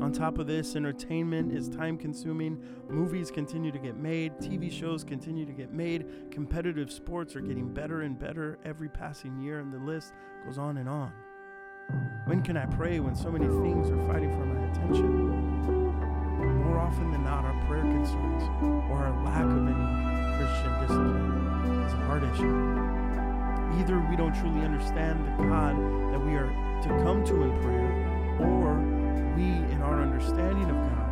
On 0.01 0.13
top 0.13 0.37
of 0.37 0.47
this, 0.47 0.75
entertainment 0.75 1.51
is 1.51 1.67
time 1.67 1.97
consuming. 1.97 2.63
Movies 2.87 3.29
continue 3.29 3.71
to 3.71 3.79
get 3.79 3.97
made. 3.97 4.33
TV 4.37 4.71
shows 4.71 5.03
continue 5.03 5.45
to 5.45 5.51
get 5.51 5.73
made. 5.73 6.31
Competitive 6.31 6.91
sports 6.91 7.35
are 7.35 7.41
getting 7.41 7.73
better 7.73 8.01
and 8.03 8.17
better 8.17 8.57
every 8.63 8.87
passing 8.87 9.41
year, 9.41 9.59
and 9.59 9.73
the 9.73 9.79
list 9.79 10.13
goes 10.45 10.57
on 10.57 10.77
and 10.77 10.87
on. 10.87 11.11
When 12.25 12.41
can 12.41 12.55
I 12.55 12.67
pray 12.67 13.01
when 13.01 13.15
so 13.15 13.29
many 13.31 13.47
things 13.47 13.89
are 13.89 14.07
fighting 14.07 14.31
for 14.31 14.45
my 14.45 14.71
attention? 14.71 15.25
More 16.63 16.79
often 16.79 17.11
than 17.11 17.25
not, 17.25 17.43
our 17.43 17.65
prayer 17.65 17.81
concerns 17.81 18.43
or 18.89 18.97
our 18.97 19.25
lack 19.25 19.43
of 19.43 19.67
any 19.67 20.37
Christian 20.37 20.81
discipline 20.81 21.83
is 21.83 21.93
a 21.93 21.97
hard 22.05 22.23
issue. 22.23 23.79
Either 23.81 23.99
we 24.09 24.15
don't 24.15 24.35
truly 24.35 24.61
understand 24.61 25.25
the 25.25 25.43
God 25.43 25.75
that 26.13 26.19
we 26.19 26.35
are 26.35 26.68
to 26.83 26.89
come 27.03 27.23
to 27.25 27.43
in 27.43 27.51
prayer, 27.61 27.91
or 28.39 28.79
we, 29.35 29.43
in 29.73 29.81
our 29.81 30.01
understanding 30.01 30.69
of 30.69 30.75
God, 30.75 31.09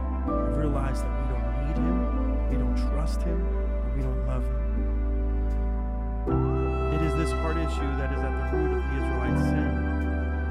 have 0.48 0.58
realized 0.58 1.04
that 1.04 1.12
we 1.22 1.28
don't 1.34 1.68
need 1.68 1.78
Him, 1.78 2.50
we 2.50 2.56
don't 2.58 2.78
trust 2.92 3.22
Him, 3.22 3.40
we 3.96 4.02
don't 4.02 4.26
love 4.28 4.44
Him. 4.44 4.58
It 6.94 7.02
is 7.02 7.14
this 7.16 7.32
heart 7.32 7.58
issue 7.58 7.98
that 7.98 8.14
is 8.14 8.20
at 8.20 8.52
the 8.52 8.58
root 8.58 8.78
of 8.78 8.84
the 8.84 8.96
Israelites' 8.96 9.42
sin. 9.42 9.88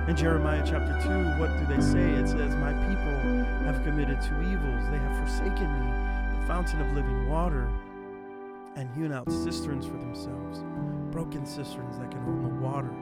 In 0.09 0.17
Jeremiah 0.17 0.63
chapter 0.65 0.95
2, 1.03 1.41
what 1.41 1.51
do 1.59 1.67
they 1.67 1.81
say? 1.83 2.13
It 2.13 2.29
says, 2.29 2.55
My 2.57 2.73
people 2.73 3.17
have 3.65 3.83
committed 3.85 4.21
two 4.23 4.41
evils. 4.43 4.85
They 4.91 4.99
have 4.99 5.17
forsaken 5.19 5.67
me, 5.81 6.41
the 6.41 6.47
fountain 6.47 6.81
of 6.81 6.93
living 6.93 7.29
water, 7.29 7.69
and 8.77 8.89
hewn 8.95 9.13
out 9.13 9.31
cisterns 9.33 9.87
for 9.87 9.97
themselves, 9.97 10.63
broken 11.11 11.47
cisterns 11.47 11.99
that 11.99 12.11
can 12.11 12.21
hold 12.23 12.43
no 12.43 12.61
water. 12.61 12.93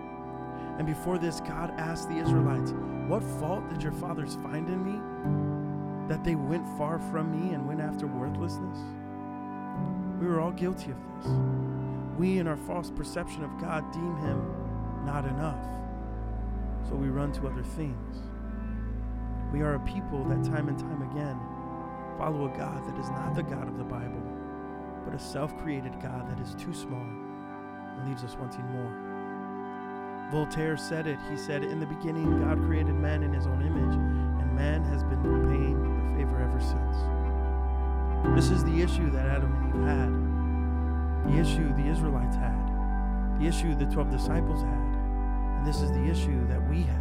And 0.78 0.86
before 0.86 1.18
this, 1.18 1.40
God 1.40 1.72
asked 1.78 2.08
the 2.08 2.16
Israelites, 2.16 2.72
What 3.06 3.22
fault 3.40 3.68
did 3.68 3.82
your 3.82 3.92
fathers 3.92 4.36
find 4.42 4.68
in 4.68 4.84
me? 4.84 6.08
That 6.08 6.24
they 6.24 6.34
went 6.34 6.66
far 6.76 6.98
from 6.98 7.30
me 7.30 7.54
and 7.54 7.66
went 7.66 7.80
after 7.80 8.06
worthlessness? 8.06 8.78
We 10.20 10.26
were 10.26 10.40
all 10.40 10.52
guilty 10.52 10.90
of 10.90 10.98
this. 10.98 11.32
We, 12.18 12.38
in 12.38 12.46
our 12.46 12.56
false 12.56 12.90
perception 12.90 13.44
of 13.44 13.58
God, 13.60 13.90
deem 13.92 14.16
Him 14.16 15.04
not 15.04 15.24
enough 15.26 15.74
so 16.88 16.94
we 16.94 17.08
run 17.08 17.32
to 17.32 17.46
other 17.46 17.62
things. 17.62 18.16
We 19.52 19.62
are 19.62 19.74
a 19.74 19.80
people 19.80 20.24
that 20.24 20.44
time 20.44 20.68
and 20.68 20.78
time 20.78 21.02
again 21.10 21.38
follow 22.18 22.46
a 22.46 22.56
God 22.56 22.86
that 22.86 22.98
is 22.98 23.08
not 23.10 23.34
the 23.34 23.42
God 23.42 23.66
of 23.66 23.78
the 23.78 23.84
Bible, 23.84 24.22
but 25.04 25.14
a 25.14 25.18
self 25.18 25.56
created 25.62 25.92
God 26.00 26.30
that 26.30 26.40
is 26.40 26.54
too 26.54 26.72
small 26.74 27.00
and 27.00 28.08
leaves 28.08 28.22
us 28.22 28.36
wanting 28.38 28.66
more. 28.66 29.03
Voltaire 30.30 30.76
said 30.76 31.06
it. 31.06 31.18
He 31.30 31.36
said, 31.36 31.62
In 31.64 31.80
the 31.80 31.86
beginning, 31.86 32.40
God 32.40 32.58
created 32.64 32.94
man 32.94 33.22
in 33.22 33.32
his 33.32 33.46
own 33.46 33.62
image, 33.62 33.94
and 34.42 34.54
man 34.54 34.82
has 34.84 35.02
been 35.04 35.22
repaying 35.22 35.82
the 35.82 36.18
favor 36.18 36.40
ever 36.42 36.60
since. 36.60 36.96
This 38.34 38.50
is 38.50 38.64
the 38.64 38.82
issue 38.82 39.10
that 39.10 39.26
Adam 39.26 39.52
and 39.52 39.68
Eve 39.68 39.82
had, 39.86 41.32
the 41.32 41.40
issue 41.40 41.74
the 41.74 41.90
Israelites 41.90 42.36
had, 42.36 43.38
the 43.38 43.46
issue 43.46 43.74
the 43.74 43.86
12 43.86 44.10
disciples 44.10 44.62
had 44.62 44.84
and 45.64 45.72
this 45.72 45.80
is 45.80 45.92
the 45.92 46.04
issue 46.04 46.46
that 46.46 46.60
we 46.68 46.82
have. 46.82 47.00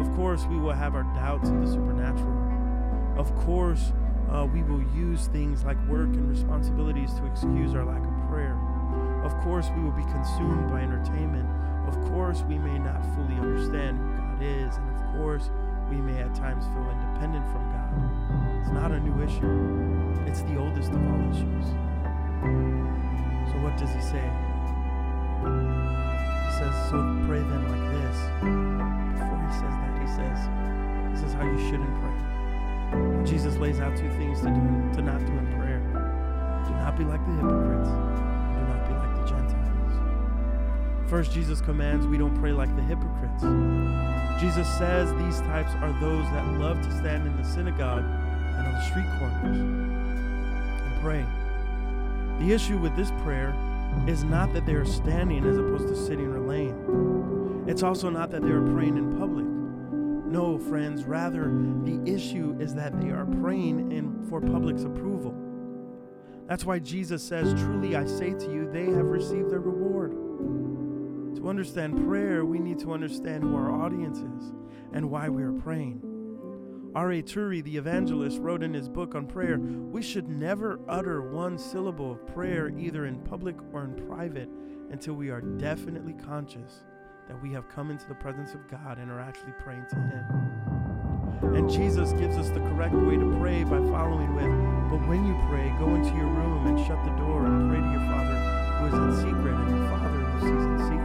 Of 0.00 0.12
course, 0.16 0.44
we 0.46 0.58
will 0.58 0.72
have 0.72 0.96
our 0.96 1.04
doubts 1.14 1.48
of 1.48 1.60
the 1.60 1.66
supernatural. 1.70 3.16
Of 3.16 3.32
course, 3.36 3.92
uh, 4.28 4.48
we 4.52 4.64
will 4.64 4.82
use 4.92 5.28
things 5.28 5.62
like 5.62 5.76
work 5.86 6.08
and 6.08 6.28
responsibilities 6.28 7.14
to 7.14 7.26
excuse 7.26 7.76
our 7.76 7.84
lack 7.84 8.02
of. 8.02 8.11
Of 9.32 9.38
course, 9.40 9.70
we 9.74 9.82
will 9.82 9.92
be 9.92 10.04
consumed 10.04 10.68
by 10.70 10.82
entertainment. 10.82 11.48
Of 11.88 11.94
course, 12.10 12.42
we 12.42 12.58
may 12.58 12.78
not 12.78 13.02
fully 13.14 13.34
understand 13.34 13.98
who 13.98 14.16
God 14.16 14.42
is. 14.42 14.76
And 14.76 14.88
of 14.94 15.02
course, 15.16 15.50
we 15.88 15.96
may 15.96 16.20
at 16.20 16.34
times 16.34 16.64
feel 16.66 16.88
independent 16.88 17.44
from 17.48 17.64
God. 17.72 18.60
It's 18.60 18.70
not 18.70 18.92
a 18.92 19.00
new 19.00 19.22
issue, 19.24 20.22
it's 20.28 20.42
the 20.42 20.58
oldest 20.58 20.92
of 20.92 21.00
all 21.08 21.20
issues. 21.32 21.66
So, 23.50 23.58
what 23.64 23.76
does 23.78 23.90
he 23.90 24.00
say? 24.00 24.24
He 25.42 26.52
says, 26.60 26.74
So 26.92 27.00
pray 27.26 27.40
then 27.40 27.64
like 27.72 27.86
this. 27.96 28.16
Before 29.16 29.40
he 29.42 29.52
says 29.52 29.74
that, 29.80 29.92
he 29.96 30.08
says, 30.12 30.38
This 31.12 31.22
is 31.28 31.32
how 31.34 31.44
you 31.44 31.58
shouldn't 31.70 31.92
pray. 32.00 33.24
Jesus 33.24 33.56
lays 33.56 33.80
out 33.80 33.96
two 33.96 34.10
things 34.10 34.40
to 34.40 34.48
do 34.48 34.94
to 34.94 35.02
not 35.02 35.24
do 35.24 35.32
in 35.32 35.46
prayer. 35.56 35.80
Do 36.68 36.74
not 36.76 36.96
be 36.96 37.04
like 37.04 37.24
the 37.26 37.32
hypocrites. 37.32 38.31
First, 41.12 41.32
Jesus 41.32 41.60
commands 41.60 42.06
we 42.06 42.16
don't 42.16 42.34
pray 42.40 42.52
like 42.52 42.74
the 42.74 42.80
hypocrites. 42.80 43.42
Jesus 44.40 44.66
says 44.78 45.12
these 45.16 45.40
types 45.42 45.70
are 45.82 45.92
those 46.00 46.24
that 46.30 46.58
love 46.58 46.80
to 46.80 46.90
stand 46.90 47.26
in 47.26 47.36
the 47.36 47.44
synagogue 47.44 48.02
and 48.02 48.66
on 48.66 48.72
the 48.72 48.80
street 48.80 49.04
corners 49.18 49.58
and 49.58 51.02
pray. 51.02 51.22
The 52.38 52.54
issue 52.54 52.78
with 52.78 52.96
this 52.96 53.10
prayer 53.22 53.54
is 54.08 54.24
not 54.24 54.54
that 54.54 54.64
they 54.64 54.72
are 54.72 54.86
standing 54.86 55.44
as 55.44 55.58
opposed 55.58 55.86
to 55.88 55.94
sitting 55.94 56.32
or 56.32 56.40
laying. 56.40 57.66
It's 57.68 57.82
also 57.82 58.08
not 58.08 58.30
that 58.30 58.40
they 58.40 58.50
are 58.50 58.66
praying 58.72 58.96
in 58.96 59.18
public. 59.18 59.44
No, 59.44 60.56
friends, 60.56 61.04
rather, 61.04 61.42
the 61.84 62.00
issue 62.10 62.56
is 62.58 62.74
that 62.76 62.98
they 63.02 63.10
are 63.10 63.26
praying 63.26 63.92
in, 63.92 64.26
for 64.30 64.40
public's 64.40 64.84
approval. 64.84 65.34
That's 66.48 66.64
why 66.64 66.78
Jesus 66.78 67.22
says, 67.22 67.52
Truly 67.52 67.96
I 67.96 68.06
say 68.06 68.30
to 68.30 68.50
you, 68.50 68.66
they 68.72 68.86
have 68.86 69.04
received 69.04 69.50
their 69.50 69.60
reward. 69.60 70.31
To 71.42 71.48
understand 71.48 72.06
prayer, 72.06 72.44
we 72.44 72.60
need 72.60 72.78
to 72.80 72.92
understand 72.92 73.42
who 73.42 73.56
our 73.56 73.72
audience 73.72 74.18
is 74.18 74.52
and 74.92 75.10
why 75.10 75.28
we 75.28 75.42
are 75.42 75.50
praying. 75.50 76.00
R.A. 76.94 77.20
Torrey, 77.20 77.60
the 77.62 77.76
evangelist, 77.76 78.38
wrote 78.38 78.62
in 78.62 78.72
his 78.72 78.88
book 78.88 79.16
on 79.16 79.26
prayer 79.26 79.58
We 79.58 80.02
should 80.02 80.28
never 80.28 80.78
utter 80.88 81.20
one 81.32 81.58
syllable 81.58 82.12
of 82.12 82.24
prayer, 82.28 82.68
either 82.78 83.06
in 83.06 83.18
public 83.22 83.56
or 83.72 83.82
in 83.82 84.06
private, 84.06 84.48
until 84.92 85.14
we 85.14 85.30
are 85.30 85.40
definitely 85.40 86.12
conscious 86.12 86.84
that 87.26 87.42
we 87.42 87.50
have 87.52 87.68
come 87.68 87.90
into 87.90 88.06
the 88.06 88.14
presence 88.14 88.54
of 88.54 88.68
God 88.70 88.98
and 88.98 89.10
are 89.10 89.20
actually 89.20 89.54
praying 89.58 89.86
to 89.90 89.96
Him. 89.96 91.56
And 91.56 91.68
Jesus 91.68 92.12
gives 92.12 92.36
us 92.36 92.50
the 92.50 92.60
correct 92.60 92.94
way 92.94 93.16
to 93.16 93.36
pray 93.40 93.64
by 93.64 93.78
following 93.90 94.32
with, 94.36 94.92
But 94.92 95.08
when 95.08 95.26
you 95.26 95.34
pray, 95.50 95.74
go 95.80 95.92
into 95.96 96.14
your 96.14 96.28
room 96.28 96.68
and 96.68 96.78
shut 96.86 97.02
the 97.04 97.10
door 97.16 97.46
and 97.46 97.68
pray 97.68 97.80
to 97.80 97.90
your 97.90 98.12
Father 98.12 98.36
who 98.78 98.86
is 98.86 98.94
in 98.94 99.24
secret, 99.24 99.54
and 99.54 99.76
your 99.76 99.88
Father 99.88 100.08
who 100.08 100.40
sees 100.40 100.66
in 100.66 100.78
secret. 100.78 101.01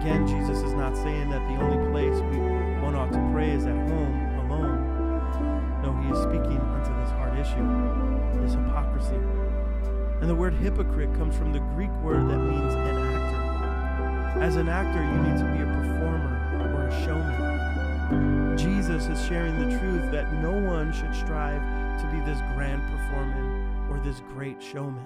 Again, 0.00 0.26
Jesus 0.26 0.62
is 0.62 0.72
not 0.72 0.96
saying 0.96 1.28
that 1.28 1.46
the 1.46 1.62
only 1.62 1.76
place 1.92 2.18
we 2.32 2.38
one 2.80 2.94
ought 2.94 3.12
to 3.12 3.30
pray 3.34 3.50
is 3.50 3.66
at 3.66 3.76
home 3.76 4.48
alone. 4.48 5.82
No, 5.82 5.92
he 6.00 6.08
is 6.08 6.22
speaking 6.22 6.58
unto 6.58 6.90
this 7.02 7.10
hard 7.10 7.36
issue, 7.36 8.40
this 8.40 8.54
hypocrisy. 8.54 9.20
And 10.22 10.30
the 10.30 10.34
word 10.34 10.54
hypocrite 10.54 11.12
comes 11.18 11.36
from 11.36 11.52
the 11.52 11.58
Greek 11.76 11.90
word 12.02 12.30
that 12.30 12.38
means 12.38 12.72
an 12.72 12.96
actor. 12.96 14.40
As 14.40 14.56
an 14.56 14.70
actor, 14.70 15.02
you 15.04 15.18
need 15.20 15.36
to 15.36 15.44
be 15.52 15.60
a 15.60 15.66
performer 15.66 16.74
or 16.74 16.88
a 16.88 17.04
showman. 17.04 18.56
Jesus 18.56 19.06
is 19.06 19.22
sharing 19.26 19.58
the 19.58 19.78
truth 19.78 20.10
that 20.12 20.32
no 20.32 20.52
one 20.52 20.94
should 20.94 21.14
strive 21.14 21.60
to 22.00 22.06
be 22.06 22.20
this 22.20 22.40
grand 22.54 22.80
performer 22.90 23.90
or 23.90 24.00
this 24.02 24.22
great 24.32 24.62
showman 24.62 25.04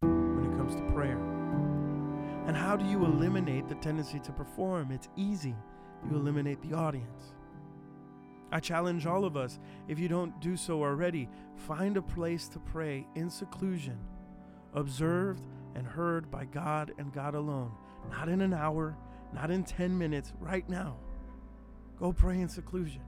when 0.00 0.44
it 0.44 0.56
comes 0.56 0.76
to 0.76 0.82
prayer. 0.92 1.37
And 2.48 2.56
how 2.56 2.76
do 2.76 2.84
you 2.86 3.04
eliminate 3.04 3.68
the 3.68 3.74
tendency 3.74 4.18
to 4.20 4.32
perform? 4.32 4.90
It's 4.90 5.08
easy 5.16 5.54
you 6.08 6.16
eliminate 6.16 6.62
the 6.62 6.74
audience. 6.74 7.34
I 8.50 8.58
challenge 8.58 9.04
all 9.04 9.26
of 9.26 9.36
us, 9.36 9.58
if 9.86 9.98
you 9.98 10.08
don't 10.08 10.40
do 10.40 10.56
so 10.56 10.82
already, 10.82 11.28
find 11.56 11.98
a 11.98 12.02
place 12.02 12.48
to 12.48 12.58
pray 12.58 13.06
in 13.14 13.28
seclusion, 13.28 13.98
observed 14.72 15.44
and 15.74 15.86
heard 15.86 16.30
by 16.30 16.46
God 16.46 16.92
and 16.96 17.12
God 17.12 17.34
alone. 17.34 17.70
Not 18.10 18.30
in 18.30 18.40
an 18.40 18.54
hour, 18.54 18.96
not 19.34 19.50
in 19.50 19.62
10 19.62 19.98
minutes, 19.98 20.32
right 20.40 20.66
now. 20.70 20.96
Go 21.98 22.14
pray 22.14 22.40
in 22.40 22.48
seclusion. 22.48 23.02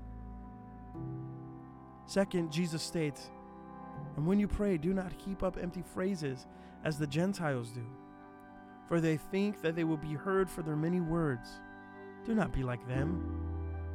Second, 2.04 2.52
Jesus 2.52 2.82
states, 2.82 3.30
And 4.16 4.26
when 4.26 4.38
you 4.38 4.48
pray, 4.48 4.76
do 4.76 4.92
not 4.92 5.12
heap 5.12 5.42
up 5.42 5.56
empty 5.56 5.82
phrases 5.94 6.46
as 6.84 6.98
the 6.98 7.06
Gentiles 7.06 7.70
do, 7.70 7.86
for 8.90 9.00
they 9.00 9.16
think 9.16 9.62
that 9.62 9.76
they 9.76 9.84
will 9.84 9.96
be 9.96 10.14
heard 10.14 10.50
for 10.50 10.62
their 10.62 10.74
many 10.74 11.00
words. 11.00 11.60
Do 12.24 12.34
not 12.34 12.52
be 12.52 12.64
like 12.64 12.84
them, 12.88 13.22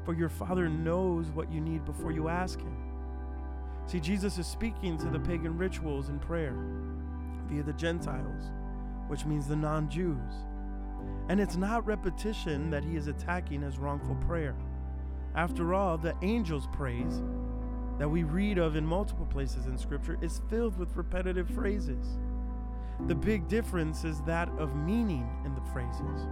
for 0.06 0.14
your 0.14 0.30
Father 0.30 0.70
knows 0.70 1.32
what 1.32 1.52
you 1.52 1.60
need 1.60 1.84
before 1.84 2.14
you 2.14 2.30
ask 2.30 2.62
Him. 2.62 2.78
See, 3.88 4.00
Jesus 4.00 4.38
is 4.38 4.48
speaking 4.48 4.98
to 5.00 5.08
the 5.08 5.20
pagan 5.20 5.58
rituals 5.58 6.08
and 6.08 6.22
prayer 6.22 6.56
via 7.50 7.62
the 7.62 7.74
Gentiles, 7.74 8.52
which 9.10 9.26
means 9.26 9.50
the 9.50 9.58
non 9.58 9.90
Jews. 9.90 10.32
And 11.28 11.42
it's 11.42 11.58
not 11.58 11.86
repetition 11.86 12.70
that 12.70 12.86
he 12.86 12.96
is 12.96 13.08
attacking 13.08 13.64
as 13.64 13.78
wrongful 13.78 14.16
prayer. 14.26 14.56
After 15.36 15.74
all, 15.74 15.98
the 15.98 16.16
angel's 16.22 16.68
praise 16.72 17.22
that 18.00 18.10
we 18.10 18.24
read 18.24 18.58
of 18.58 18.78
in 18.78 18.86
multiple 18.86 19.26
places 19.26 19.66
in 19.66 19.78
Scripture 19.78 20.18
is 20.22 20.42
filled 20.50 20.78
with 20.80 20.96
repetitive 20.96 21.50
phrases. 21.50 22.18
The 23.08 23.16
big 23.16 23.48
difference 23.48 24.04
is 24.04 24.22
that 24.22 24.50
of 24.58 24.76
meaning 24.76 25.30
in 25.46 25.54
the 25.54 25.62
phrases. 25.74 26.28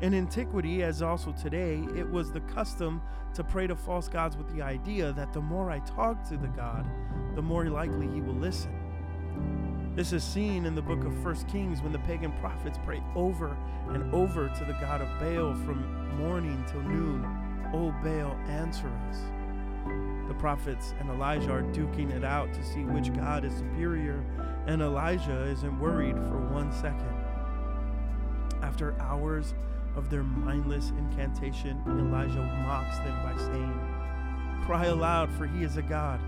In 0.00 0.14
antiquity, 0.14 0.82
as 0.82 1.02
also 1.02 1.32
today, 1.32 1.84
it 1.96 2.10
was 2.10 2.32
the 2.32 2.40
custom 2.40 3.00
to 3.34 3.44
pray 3.44 3.66
to 3.66 3.76
false 3.76 4.08
gods 4.08 4.36
with 4.36 4.52
the 4.54 4.62
idea 4.62 5.12
that 5.12 5.32
the 5.32 5.40
more 5.40 5.70
I 5.70 5.78
talk 5.80 6.26
to 6.28 6.36
the 6.36 6.48
God, 6.48 6.86
the 7.34 7.42
more 7.42 7.66
likely 7.66 8.08
he 8.08 8.20
will 8.20 8.34
listen. 8.34 9.92
This 9.94 10.12
is 10.12 10.24
seen 10.24 10.64
in 10.64 10.74
the 10.74 10.82
book 10.82 11.04
of 11.04 11.14
First 11.22 11.46
Kings 11.48 11.82
when 11.82 11.92
the 11.92 11.98
pagan 12.00 12.32
prophets 12.40 12.78
pray 12.84 13.02
over 13.14 13.56
and 13.90 14.12
over 14.14 14.48
to 14.48 14.64
the 14.64 14.72
God 14.80 15.02
of 15.02 15.08
Baal 15.20 15.54
from 15.66 16.16
morning 16.16 16.64
till 16.66 16.80
noon. 16.80 17.24
O 17.74 17.90
Baal, 18.02 18.32
answer 18.48 18.90
us. 19.08 19.18
The 20.32 20.38
prophets 20.38 20.94
and 20.98 21.10
Elijah 21.10 21.52
are 21.52 21.62
duking 21.62 22.10
it 22.10 22.24
out 22.24 22.54
to 22.54 22.64
see 22.64 22.84
which 22.84 23.12
God 23.12 23.44
is 23.44 23.52
superior, 23.54 24.24
and 24.66 24.80
Elijah 24.80 25.42
isn't 25.42 25.78
worried 25.78 26.16
for 26.16 26.38
one 26.38 26.72
second. 26.72 27.14
After 28.62 28.98
hours 28.98 29.52
of 29.94 30.08
their 30.08 30.22
mindless 30.22 30.88
incantation, 30.96 31.82
Elijah 31.86 32.40
mocks 32.66 32.96
them 33.00 33.22
by 33.22 33.36
saying, 33.36 34.64
Cry 34.64 34.86
aloud, 34.86 35.30
for 35.34 35.46
he 35.46 35.64
is 35.64 35.76
a 35.76 35.82
God. 35.82 36.18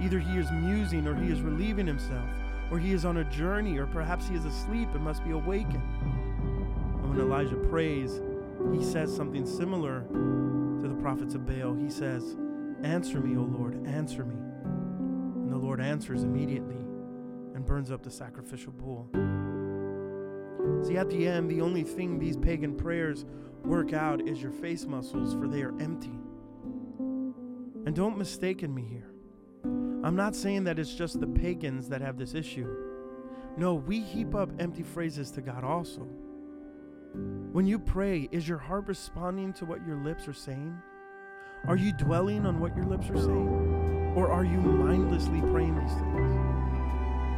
Either 0.00 0.18
he 0.18 0.38
is 0.38 0.50
musing, 0.50 1.06
or 1.06 1.14
he 1.14 1.30
is 1.30 1.42
relieving 1.42 1.86
himself, 1.86 2.30
or 2.70 2.78
he 2.78 2.94
is 2.94 3.04
on 3.04 3.18
a 3.18 3.24
journey, 3.24 3.76
or 3.76 3.86
perhaps 3.86 4.26
he 4.26 4.36
is 4.36 4.46
asleep 4.46 4.88
and 4.94 5.04
must 5.04 5.22
be 5.22 5.32
awakened. 5.32 5.82
And 6.00 7.10
when 7.10 7.20
Elijah 7.20 7.56
prays, 7.56 8.22
he 8.72 8.82
says 8.82 9.14
something 9.14 9.44
similar 9.44 10.00
to 10.80 10.88
the 10.88 10.96
prophets 11.02 11.34
of 11.34 11.44
Baal. 11.44 11.74
He 11.74 11.90
says, 11.90 12.36
Answer 12.82 13.20
me, 13.20 13.36
O 13.36 13.42
Lord, 13.42 13.86
answer 13.86 14.24
me. 14.24 14.34
And 14.34 15.52
the 15.52 15.58
Lord 15.58 15.80
answers 15.80 16.22
immediately 16.22 16.76
and 17.54 17.66
burns 17.66 17.90
up 17.90 18.02
the 18.02 18.10
sacrificial 18.10 18.72
bull. 18.72 19.08
See, 20.82 20.96
at 20.96 21.10
the 21.10 21.26
end, 21.26 21.50
the 21.50 21.60
only 21.60 21.82
thing 21.82 22.18
these 22.18 22.36
pagan 22.36 22.76
prayers 22.76 23.24
work 23.64 23.92
out 23.92 24.26
is 24.26 24.40
your 24.40 24.52
face 24.52 24.86
muscles, 24.86 25.34
for 25.34 25.46
they 25.46 25.62
are 25.62 25.78
empty. 25.80 26.18
And 27.86 27.94
don't 27.94 28.16
mistaken 28.16 28.74
me 28.74 28.84
here. 28.88 29.10
I'm 30.02 30.16
not 30.16 30.34
saying 30.34 30.64
that 30.64 30.78
it's 30.78 30.94
just 30.94 31.20
the 31.20 31.26
pagans 31.26 31.88
that 31.88 32.00
have 32.00 32.16
this 32.16 32.34
issue. 32.34 32.68
No, 33.56 33.74
we 33.74 34.00
heap 34.00 34.34
up 34.34 34.50
empty 34.58 34.82
phrases 34.82 35.30
to 35.32 35.42
God 35.42 35.64
also. 35.64 36.08
When 37.52 37.66
you 37.66 37.78
pray, 37.78 38.28
is 38.30 38.48
your 38.48 38.58
heart 38.58 38.86
responding 38.86 39.52
to 39.54 39.64
what 39.66 39.86
your 39.86 39.96
lips 39.96 40.28
are 40.28 40.32
saying? 40.32 40.78
Are 41.66 41.76
you 41.76 41.92
dwelling 41.92 42.46
on 42.46 42.58
what 42.58 42.74
your 42.74 42.86
lips 42.86 43.10
are 43.10 43.18
saying? 43.18 44.12
Or 44.16 44.30
are 44.30 44.44
you 44.44 44.58
mindlessly 44.58 45.40
praying 45.40 45.78
these 45.78 45.92
things? 45.92 46.34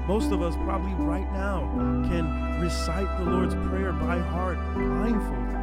Most 0.06 0.30
of 0.32 0.42
us 0.42 0.54
probably 0.64 0.92
right 1.04 1.30
now 1.32 1.68
can 2.08 2.60
recite 2.60 3.08
the 3.18 3.30
Lord's 3.30 3.54
Prayer 3.54 3.92
by 3.92 4.18
heart, 4.18 4.58
blindfolded. 4.74 5.58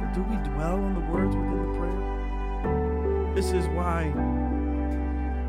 But 0.00 0.14
do 0.14 0.22
we 0.22 0.36
dwell 0.50 0.82
on 0.82 0.94
the 0.94 1.00
words 1.12 1.36
within 1.36 1.58
the 1.58 1.78
prayer? 1.78 3.34
This 3.34 3.52
is 3.52 3.66
why 3.68 4.06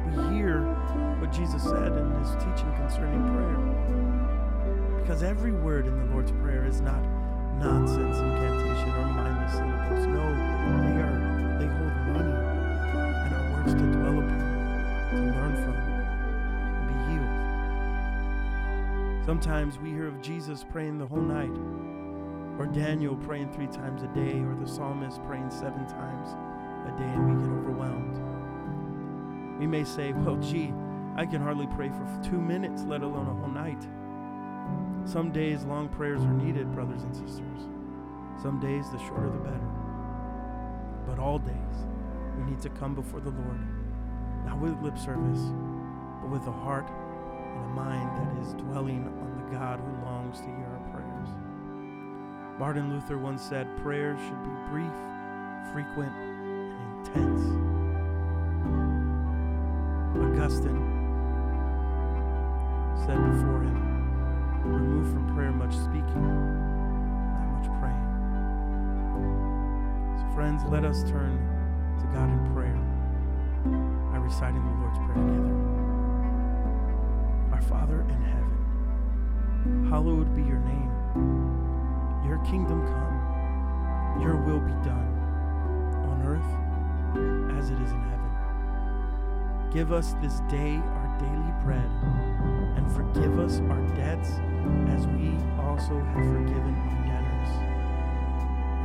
we 0.05 0.35
hear 0.35 0.61
what 1.19 1.31
Jesus 1.31 1.63
said 1.63 1.93
in 1.97 2.11
his 2.19 2.31
teaching 2.35 2.71
concerning 2.75 3.23
prayer. 3.33 4.99
Because 4.99 5.23
every 5.23 5.53
word 5.53 5.87
in 5.87 5.97
the 5.97 6.05
Lord's 6.13 6.31
Prayer 6.31 6.65
is 6.65 6.81
not 6.81 7.03
nonsense 7.61 8.17
incantation 8.17 8.89
or 8.89 9.05
mindless 9.05 9.53
syllables. 9.53 10.07
No, 10.07 10.23
they 10.81 10.97
are 10.97 11.57
they 11.59 11.67
hold 11.67 11.93
meaning 12.07 12.35
and 13.21 13.33
are 13.35 13.47
words 13.53 13.73
to 13.73 13.85
dwell 13.91 14.17
upon, 14.17 14.41
to 15.11 15.17
learn 15.17 15.55
from, 15.61 15.75
and 16.77 16.85
be 16.89 16.95
healed. 17.11 17.35
Sometimes 19.25 19.77
we 19.77 19.91
hear 19.91 20.07
of 20.07 20.19
Jesus 20.21 20.63
praying 20.67 20.97
the 20.97 21.05
whole 21.05 21.21
night, 21.21 21.55
or 22.57 22.65
Daniel 22.65 23.15
praying 23.15 23.51
three 23.53 23.67
times 23.67 24.01
a 24.01 24.07
day, 24.07 24.39
or 24.39 24.55
the 24.55 24.67
psalmist 24.67 25.21
praying 25.23 25.51
seven 25.51 25.85
times 25.87 26.35
a 26.87 26.91
day, 26.97 27.05
and 27.05 27.27
we 27.27 27.35
get 27.43 27.51
overwhelmed. 27.51 28.17
We 29.59 29.67
may 29.67 29.83
say, 29.83 30.13
well, 30.13 30.37
gee, 30.37 30.73
I 31.15 31.27
can 31.27 31.41
hardly 31.41 31.67
pray 31.67 31.89
for 31.89 32.07
two 32.23 32.41
minutes, 32.41 32.85
let 32.87 33.03
alone 33.03 33.27
a 33.27 33.33
whole 33.35 33.51
night. 33.51 33.87
Some 35.05 35.31
days 35.31 35.63
long 35.63 35.89
prayers 35.89 36.21
are 36.21 36.33
needed, 36.33 36.73
brothers 36.73 37.03
and 37.03 37.15
sisters. 37.15 37.67
Some 38.41 38.59
days 38.61 38.89
the 38.91 38.99
shorter 38.99 39.29
the 39.29 39.39
better. 39.39 39.69
But 41.07 41.19
all 41.19 41.39
days 41.39 41.85
we 42.37 42.43
need 42.49 42.61
to 42.61 42.69
come 42.69 42.95
before 42.95 43.19
the 43.19 43.31
Lord, 43.31 43.59
not 44.45 44.59
with 44.59 44.81
lip 44.81 44.97
service, 44.97 45.41
but 46.21 46.29
with 46.29 46.47
a 46.47 46.51
heart 46.51 46.89
and 46.89 47.65
a 47.65 47.69
mind 47.69 48.09
that 48.17 48.47
is 48.47 48.53
dwelling 48.53 49.07
on 49.07 49.43
the 49.43 49.57
God 49.57 49.79
who 49.79 50.05
longs 50.05 50.39
to 50.39 50.45
hear 50.45 50.67
our 50.67 50.89
prayers. 50.91 51.29
Martin 52.59 52.93
Luther 52.93 53.17
once 53.17 53.41
said, 53.41 53.67
Prayers 53.77 54.19
should 54.19 54.43
be 54.43 54.49
brief, 54.69 54.93
frequent, 55.73 56.13
and 56.15 57.07
intense. 57.07 57.41
Augustine 60.15 60.87
said 63.05 63.17
before 63.31 63.61
him, 63.61 63.90
remove 64.69 65.11
from 65.11 65.33
prayer 65.35 65.51
much 65.51 65.73
speaking, 65.73 66.23
not 67.33 67.47
much 67.57 67.69
praying. 67.79 68.07
So, 70.17 70.25
friends, 70.35 70.63
let 70.65 70.83
us 70.85 71.03
turn 71.03 71.37
to 71.99 72.05
God 72.13 72.29
in 72.29 72.53
prayer 72.53 72.79
by 74.11 74.17
reciting 74.17 74.63
the 74.63 74.71
Lord's 74.81 74.97
Prayer 74.99 75.21
together. 75.27 75.57
Our 77.51 77.61
Father 77.61 78.01
in 78.01 78.21
heaven, 78.21 79.89
hallowed 79.89 80.33
be 80.35 80.41
your 80.43 80.59
name. 80.59 80.91
Your 82.25 82.37
kingdom 82.45 82.85
come, 82.85 84.19
your 84.21 84.35
will 84.35 84.59
be 84.59 84.73
done, 84.87 85.11
on 86.09 86.21
earth 86.25 86.51
as 87.57 87.69
it 87.69 87.79
is 87.81 87.91
in 87.91 88.01
heaven. 88.01 88.31
Give 89.71 89.91
us 89.91 90.15
this 90.21 90.39
day 90.49 90.75
our 90.75 91.00
daily 91.21 91.53
bread, 91.63 91.89
and 92.75 92.91
forgive 92.91 93.39
us 93.39 93.61
our 93.69 93.81
debts 93.95 94.29
as 94.89 95.07
we 95.07 95.37
also 95.59 95.99
have 95.99 96.25
forgiven 96.25 96.75
our 96.75 96.97
debtors. 97.07 97.51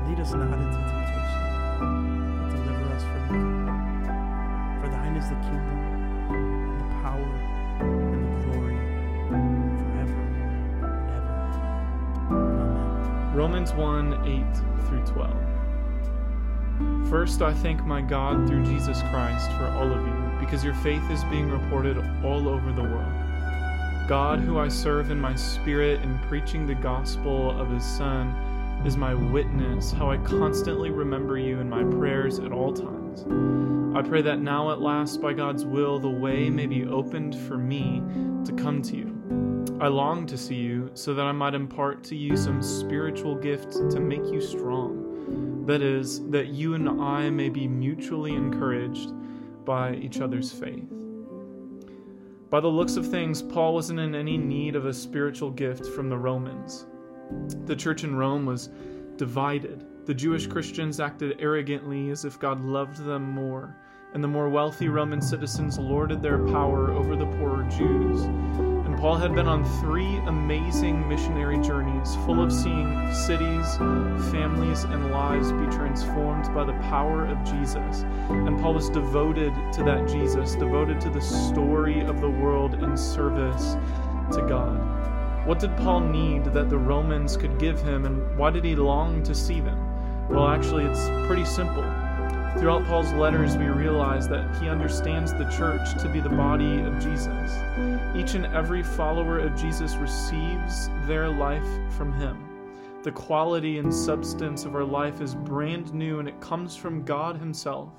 Lead 0.09 0.21
us 0.21 0.33
not 0.33 0.59
into 0.59 0.79
temptation, 0.79 1.43
but 2.41 2.51
deliver 2.51 2.87
us 2.95 3.03
from 3.03 3.23
evil. 3.35 3.65
For 4.81 4.89
thine 4.89 5.17
is 5.17 5.29
the 5.29 5.37
kingdom, 5.37 5.79
the 6.79 6.85
power, 7.03 7.31
and 7.81 8.25
the 8.25 8.39
glory, 8.47 8.79
forever 9.29 9.73
and 9.73 9.91
ever. 10.03 10.21
Amen. 12.31 13.35
Romans 13.35 13.73
1 13.73 14.13
8 14.27 14.87
through 14.87 15.05
12. 15.07 15.47
First, 17.09 17.41
I 17.41 17.53
thank 17.55 17.85
my 17.87 18.01
God 18.03 18.47
through 18.47 18.65
Jesus 18.65 19.01
Christ 19.03 19.51
for 19.53 19.67
all 19.79 19.91
of 19.91 20.07
you, 20.07 20.26
because 20.47 20.63
your 20.63 20.75
faith 20.75 21.03
is 21.11 21.25
being 21.25 21.51
reported 21.51 21.99
all 22.25 22.49
over 22.49 22.71
the 22.71 22.83
world. 22.83 23.13
God, 24.09 24.39
who 24.39 24.59
I 24.59 24.69
serve 24.69 25.11
in 25.11 25.21
my 25.21 25.35
spirit 25.35 26.01
in 26.03 26.17
preaching 26.21 26.69
the 26.69 26.75
gospel 26.77 27.51
of 27.61 27.69
his 27.69 27.85
Son, 27.85 28.29
is 28.87 28.97
my 28.97 29.13
witness 29.13 29.91
how 29.91 30.09
I 30.09 30.19
constantly 30.19 30.91
remember 30.91 31.37
you 31.37 31.59
in 31.59 31.69
my 31.69 31.83
prayers 31.83 32.39
at 32.39 32.53
all 32.53 32.73
times. 32.73 33.25
I 33.99 34.09
pray 34.09 34.23
that 34.23 34.39
now, 34.39 34.71
at 34.71 34.81
last, 34.81 35.21
by 35.21 35.33
God's 35.33 35.65
will, 35.65 35.99
the 35.99 36.09
way 36.09 36.49
may 36.49 36.67
be 36.67 36.87
opened 36.87 37.35
for 37.35 37.59
me 37.59 38.01
to 38.45 38.53
come 38.53 38.83
to 38.83 38.97
you. 38.97 39.67
I 39.81 39.89
long 39.89 40.27
to 40.27 40.39
see 40.39 40.55
you 40.55 40.93
so 40.95 41.13
that 41.13 41.25
I 41.25 41.33
might 41.33 41.55
impart 41.55 42.05
to 42.05 42.17
you 42.17 42.37
some 42.37 42.63
spiritual 42.63 43.35
gift 43.35 43.73
to 43.91 43.99
make 43.99 44.25
you 44.27 44.41
strong. 44.41 45.65
That 45.67 45.83
is, 45.83 46.25
that 46.31 46.49
you 46.49 46.75
and 46.75 47.03
I 47.03 47.31
may 47.31 47.49
be 47.49 47.67
mutually 47.67 48.35
encouraged 48.35 49.11
by 49.67 49.95
each 49.97 50.21
other's 50.21 50.51
faith. 50.51 50.91
By 52.49 52.61
the 52.61 52.69
looks 52.69 52.97
of 52.97 53.07
things, 53.07 53.43
Paul 53.43 53.75
wasn't 53.75 54.01
in 54.01 54.15
any 54.15 54.39
need 54.39 54.77
of 54.77 54.87
a 54.87 54.95
spiritual 54.95 55.51
gift 55.51 55.85
from 55.85 56.09
the 56.09 56.17
Romans. 56.17 56.87
The 57.67 57.77
church 57.77 58.05
in 58.05 58.17
Rome 58.17 58.47
was 58.47 58.71
divided. 59.17 59.85
The 60.07 60.15
Jewish 60.15 60.47
Christians 60.47 61.01
acted 61.01 61.37
arrogantly 61.41 62.11
as 62.11 62.25
if 62.25 62.39
God 62.39 62.65
loved 62.65 63.05
them 63.05 63.29
more, 63.29 63.77
and 64.15 64.23
the 64.23 64.29
more 64.29 64.49
wealthy 64.49 64.89
Roman 64.89 65.21
citizens 65.21 65.79
lorded 65.79 66.23
their 66.23 66.47
power 66.47 66.93
over 66.93 67.17
the 67.17 67.27
poorer 67.27 67.65
Jews. 67.65 68.76
Paul 68.99 69.17
had 69.17 69.35
been 69.35 69.47
on 69.47 69.63
three 69.81 70.17
amazing 70.27 71.07
missionary 71.07 71.61
journeys, 71.61 72.17
full 72.25 72.43
of 72.43 72.51
seeing 72.51 73.13
cities, 73.13 73.77
families, 74.33 74.85
and 74.85 75.11
lives 75.11 75.53
be 75.53 75.67
transformed 75.67 76.53
by 76.55 76.65
the 76.65 76.73
power 76.89 77.27
of 77.27 77.45
Jesus. 77.45 78.03
And 78.31 78.59
Paul 78.59 78.75
was 78.75 78.89
devoted 78.89 79.53
to 79.75 79.85
that 79.85 80.09
Jesus, 80.09 80.55
devoted 80.55 80.99
to 81.03 81.11
the 81.11 81.21
story 81.21 82.01
of 82.01 82.23
the 82.23 82.31
world 82.31 82.75
in 82.75 82.97
service 82.97 83.77
to 84.33 84.45
God. 84.49 85.47
What 85.47 85.59
did 85.59 85.77
Paul 85.77 86.01
need 86.01 86.47
that 86.47 86.71
the 86.71 86.79
Romans 86.79 87.37
could 87.37 87.59
give 87.59 87.81
him, 87.83 88.07
and 88.07 88.37
why 88.39 88.51
did 88.51 88.65
he 88.65 88.75
long 88.75 89.23
to 89.25 89.35
see 89.35 89.61
them? 89.61 89.79
Well, 90.31 90.49
actually, 90.49 90.85
it's 90.85 91.07
pretty 91.27 91.45
simple. 91.45 91.85
Throughout 92.59 92.87
Paul's 92.87 93.13
letters, 93.13 93.57
we 93.57 93.67
realize 93.67 94.29
that 94.29 94.57
he 94.57 94.69
understands 94.69 95.33
the 95.35 95.45
church 95.51 95.93
to 96.03 96.09
be 96.09 96.21
the 96.21 96.31
body 96.31 96.81
of 96.81 96.99
Jesus. 96.99 97.53
Each 98.17 98.35
and 98.35 98.47
every 98.47 98.83
follower 98.83 99.39
of 99.39 99.55
Jesus 99.61 99.95
receives 99.97 100.89
their 101.07 101.29
life 101.29 101.69
from 101.91 102.15
him. 102.15 102.49
The 103.03 103.13
quality 103.13 103.79
and 103.79 103.95
substance 103.95 104.65
of 104.65 104.75
our 104.75 104.85
life 104.85 105.21
is 105.21 105.35
brand 105.35 105.93
new 105.93 106.19
and 106.19 106.27
it 106.27 106.41
comes 106.41 106.75
from 106.75 107.05
God 107.05 107.37
Himself. 107.37 107.93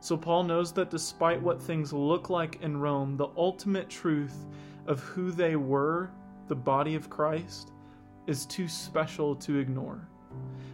So 0.00 0.16
Paul 0.16 0.42
knows 0.42 0.72
that 0.72 0.90
despite 0.90 1.40
what 1.40 1.62
things 1.62 1.92
look 1.92 2.28
like 2.28 2.60
in 2.60 2.76
Rome, 2.76 3.16
the 3.16 3.30
ultimate 3.36 3.88
truth 3.88 4.46
of 4.88 5.00
who 5.00 5.30
they 5.30 5.54
were, 5.54 6.10
the 6.48 6.56
body 6.56 6.96
of 6.96 7.08
Christ, 7.08 7.70
is 8.26 8.46
too 8.46 8.66
special 8.66 9.36
to 9.36 9.58
ignore. 9.58 10.06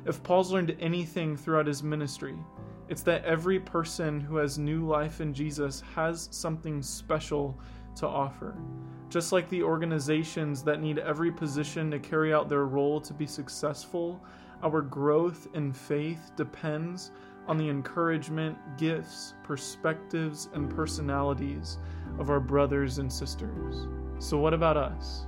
If 0.06 0.22
Paul's 0.22 0.50
learned 0.50 0.74
anything 0.80 1.36
throughout 1.36 1.66
his 1.66 1.82
ministry, 1.82 2.34
it's 2.88 3.02
that 3.02 3.24
every 3.24 3.60
person 3.60 4.20
who 4.20 4.36
has 4.36 4.58
new 4.58 4.86
life 4.86 5.20
in 5.20 5.34
Jesus 5.34 5.82
has 5.94 6.28
something 6.30 6.82
special 6.82 7.58
to 7.96 8.06
offer. 8.06 8.56
Just 9.10 9.32
like 9.32 9.48
the 9.48 9.62
organizations 9.62 10.62
that 10.62 10.80
need 10.80 10.98
every 10.98 11.30
position 11.30 11.90
to 11.90 11.98
carry 11.98 12.32
out 12.32 12.48
their 12.48 12.64
role 12.66 13.00
to 13.00 13.12
be 13.12 13.26
successful, 13.26 14.20
our 14.62 14.80
growth 14.80 15.48
in 15.54 15.72
faith 15.72 16.32
depends 16.36 17.10
on 17.46 17.56
the 17.56 17.68
encouragement, 17.68 18.56
gifts, 18.76 19.34
perspectives, 19.42 20.48
and 20.52 20.68
personalities 20.68 21.78
of 22.18 22.30
our 22.30 22.40
brothers 22.40 22.98
and 22.98 23.10
sisters. 23.10 23.86
So, 24.18 24.36
what 24.38 24.52
about 24.52 24.76
us? 24.76 25.26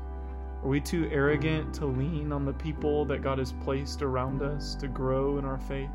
Are 0.62 0.68
we 0.68 0.80
too 0.80 1.08
arrogant 1.10 1.72
to 1.74 1.86
lean 1.86 2.32
on 2.32 2.44
the 2.44 2.52
people 2.52 3.06
that 3.06 3.22
God 3.22 3.38
has 3.38 3.52
placed 3.52 4.02
around 4.02 4.42
us 4.42 4.74
to 4.76 4.88
grow 4.88 5.38
in 5.38 5.44
our 5.46 5.58
faith? 5.58 5.88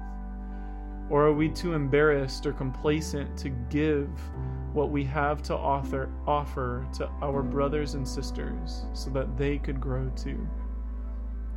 Or 1.10 1.26
are 1.26 1.34
we 1.34 1.50
too 1.50 1.74
embarrassed 1.74 2.46
or 2.46 2.54
complacent 2.54 3.38
to 3.38 3.50
give 3.70 4.10
what 4.74 4.90
we 4.90 5.04
have 5.06 5.42
to 5.44 5.56
author, 5.56 6.10
offer 6.28 6.86
to 6.94 7.10
our 7.22 7.44
brothers 7.44 7.94
and 7.94 8.08
sisters 8.08 8.86
so 8.94 9.10
that 9.12 9.38
they 9.38 9.58
could 9.58 9.80
grow 9.80 10.10
too? 10.16 10.48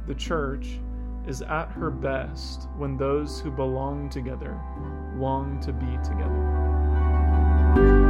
The 0.07 0.15
church 0.15 0.79
is 1.27 1.43
at 1.43 1.71
her 1.73 1.91
best 1.91 2.69
when 2.77 2.97
those 2.97 3.41
who 3.41 3.51
belong 3.51 4.09
together 4.09 4.59
long 5.17 5.61
to 5.61 5.73
be 5.73 5.99
together. 6.03 8.08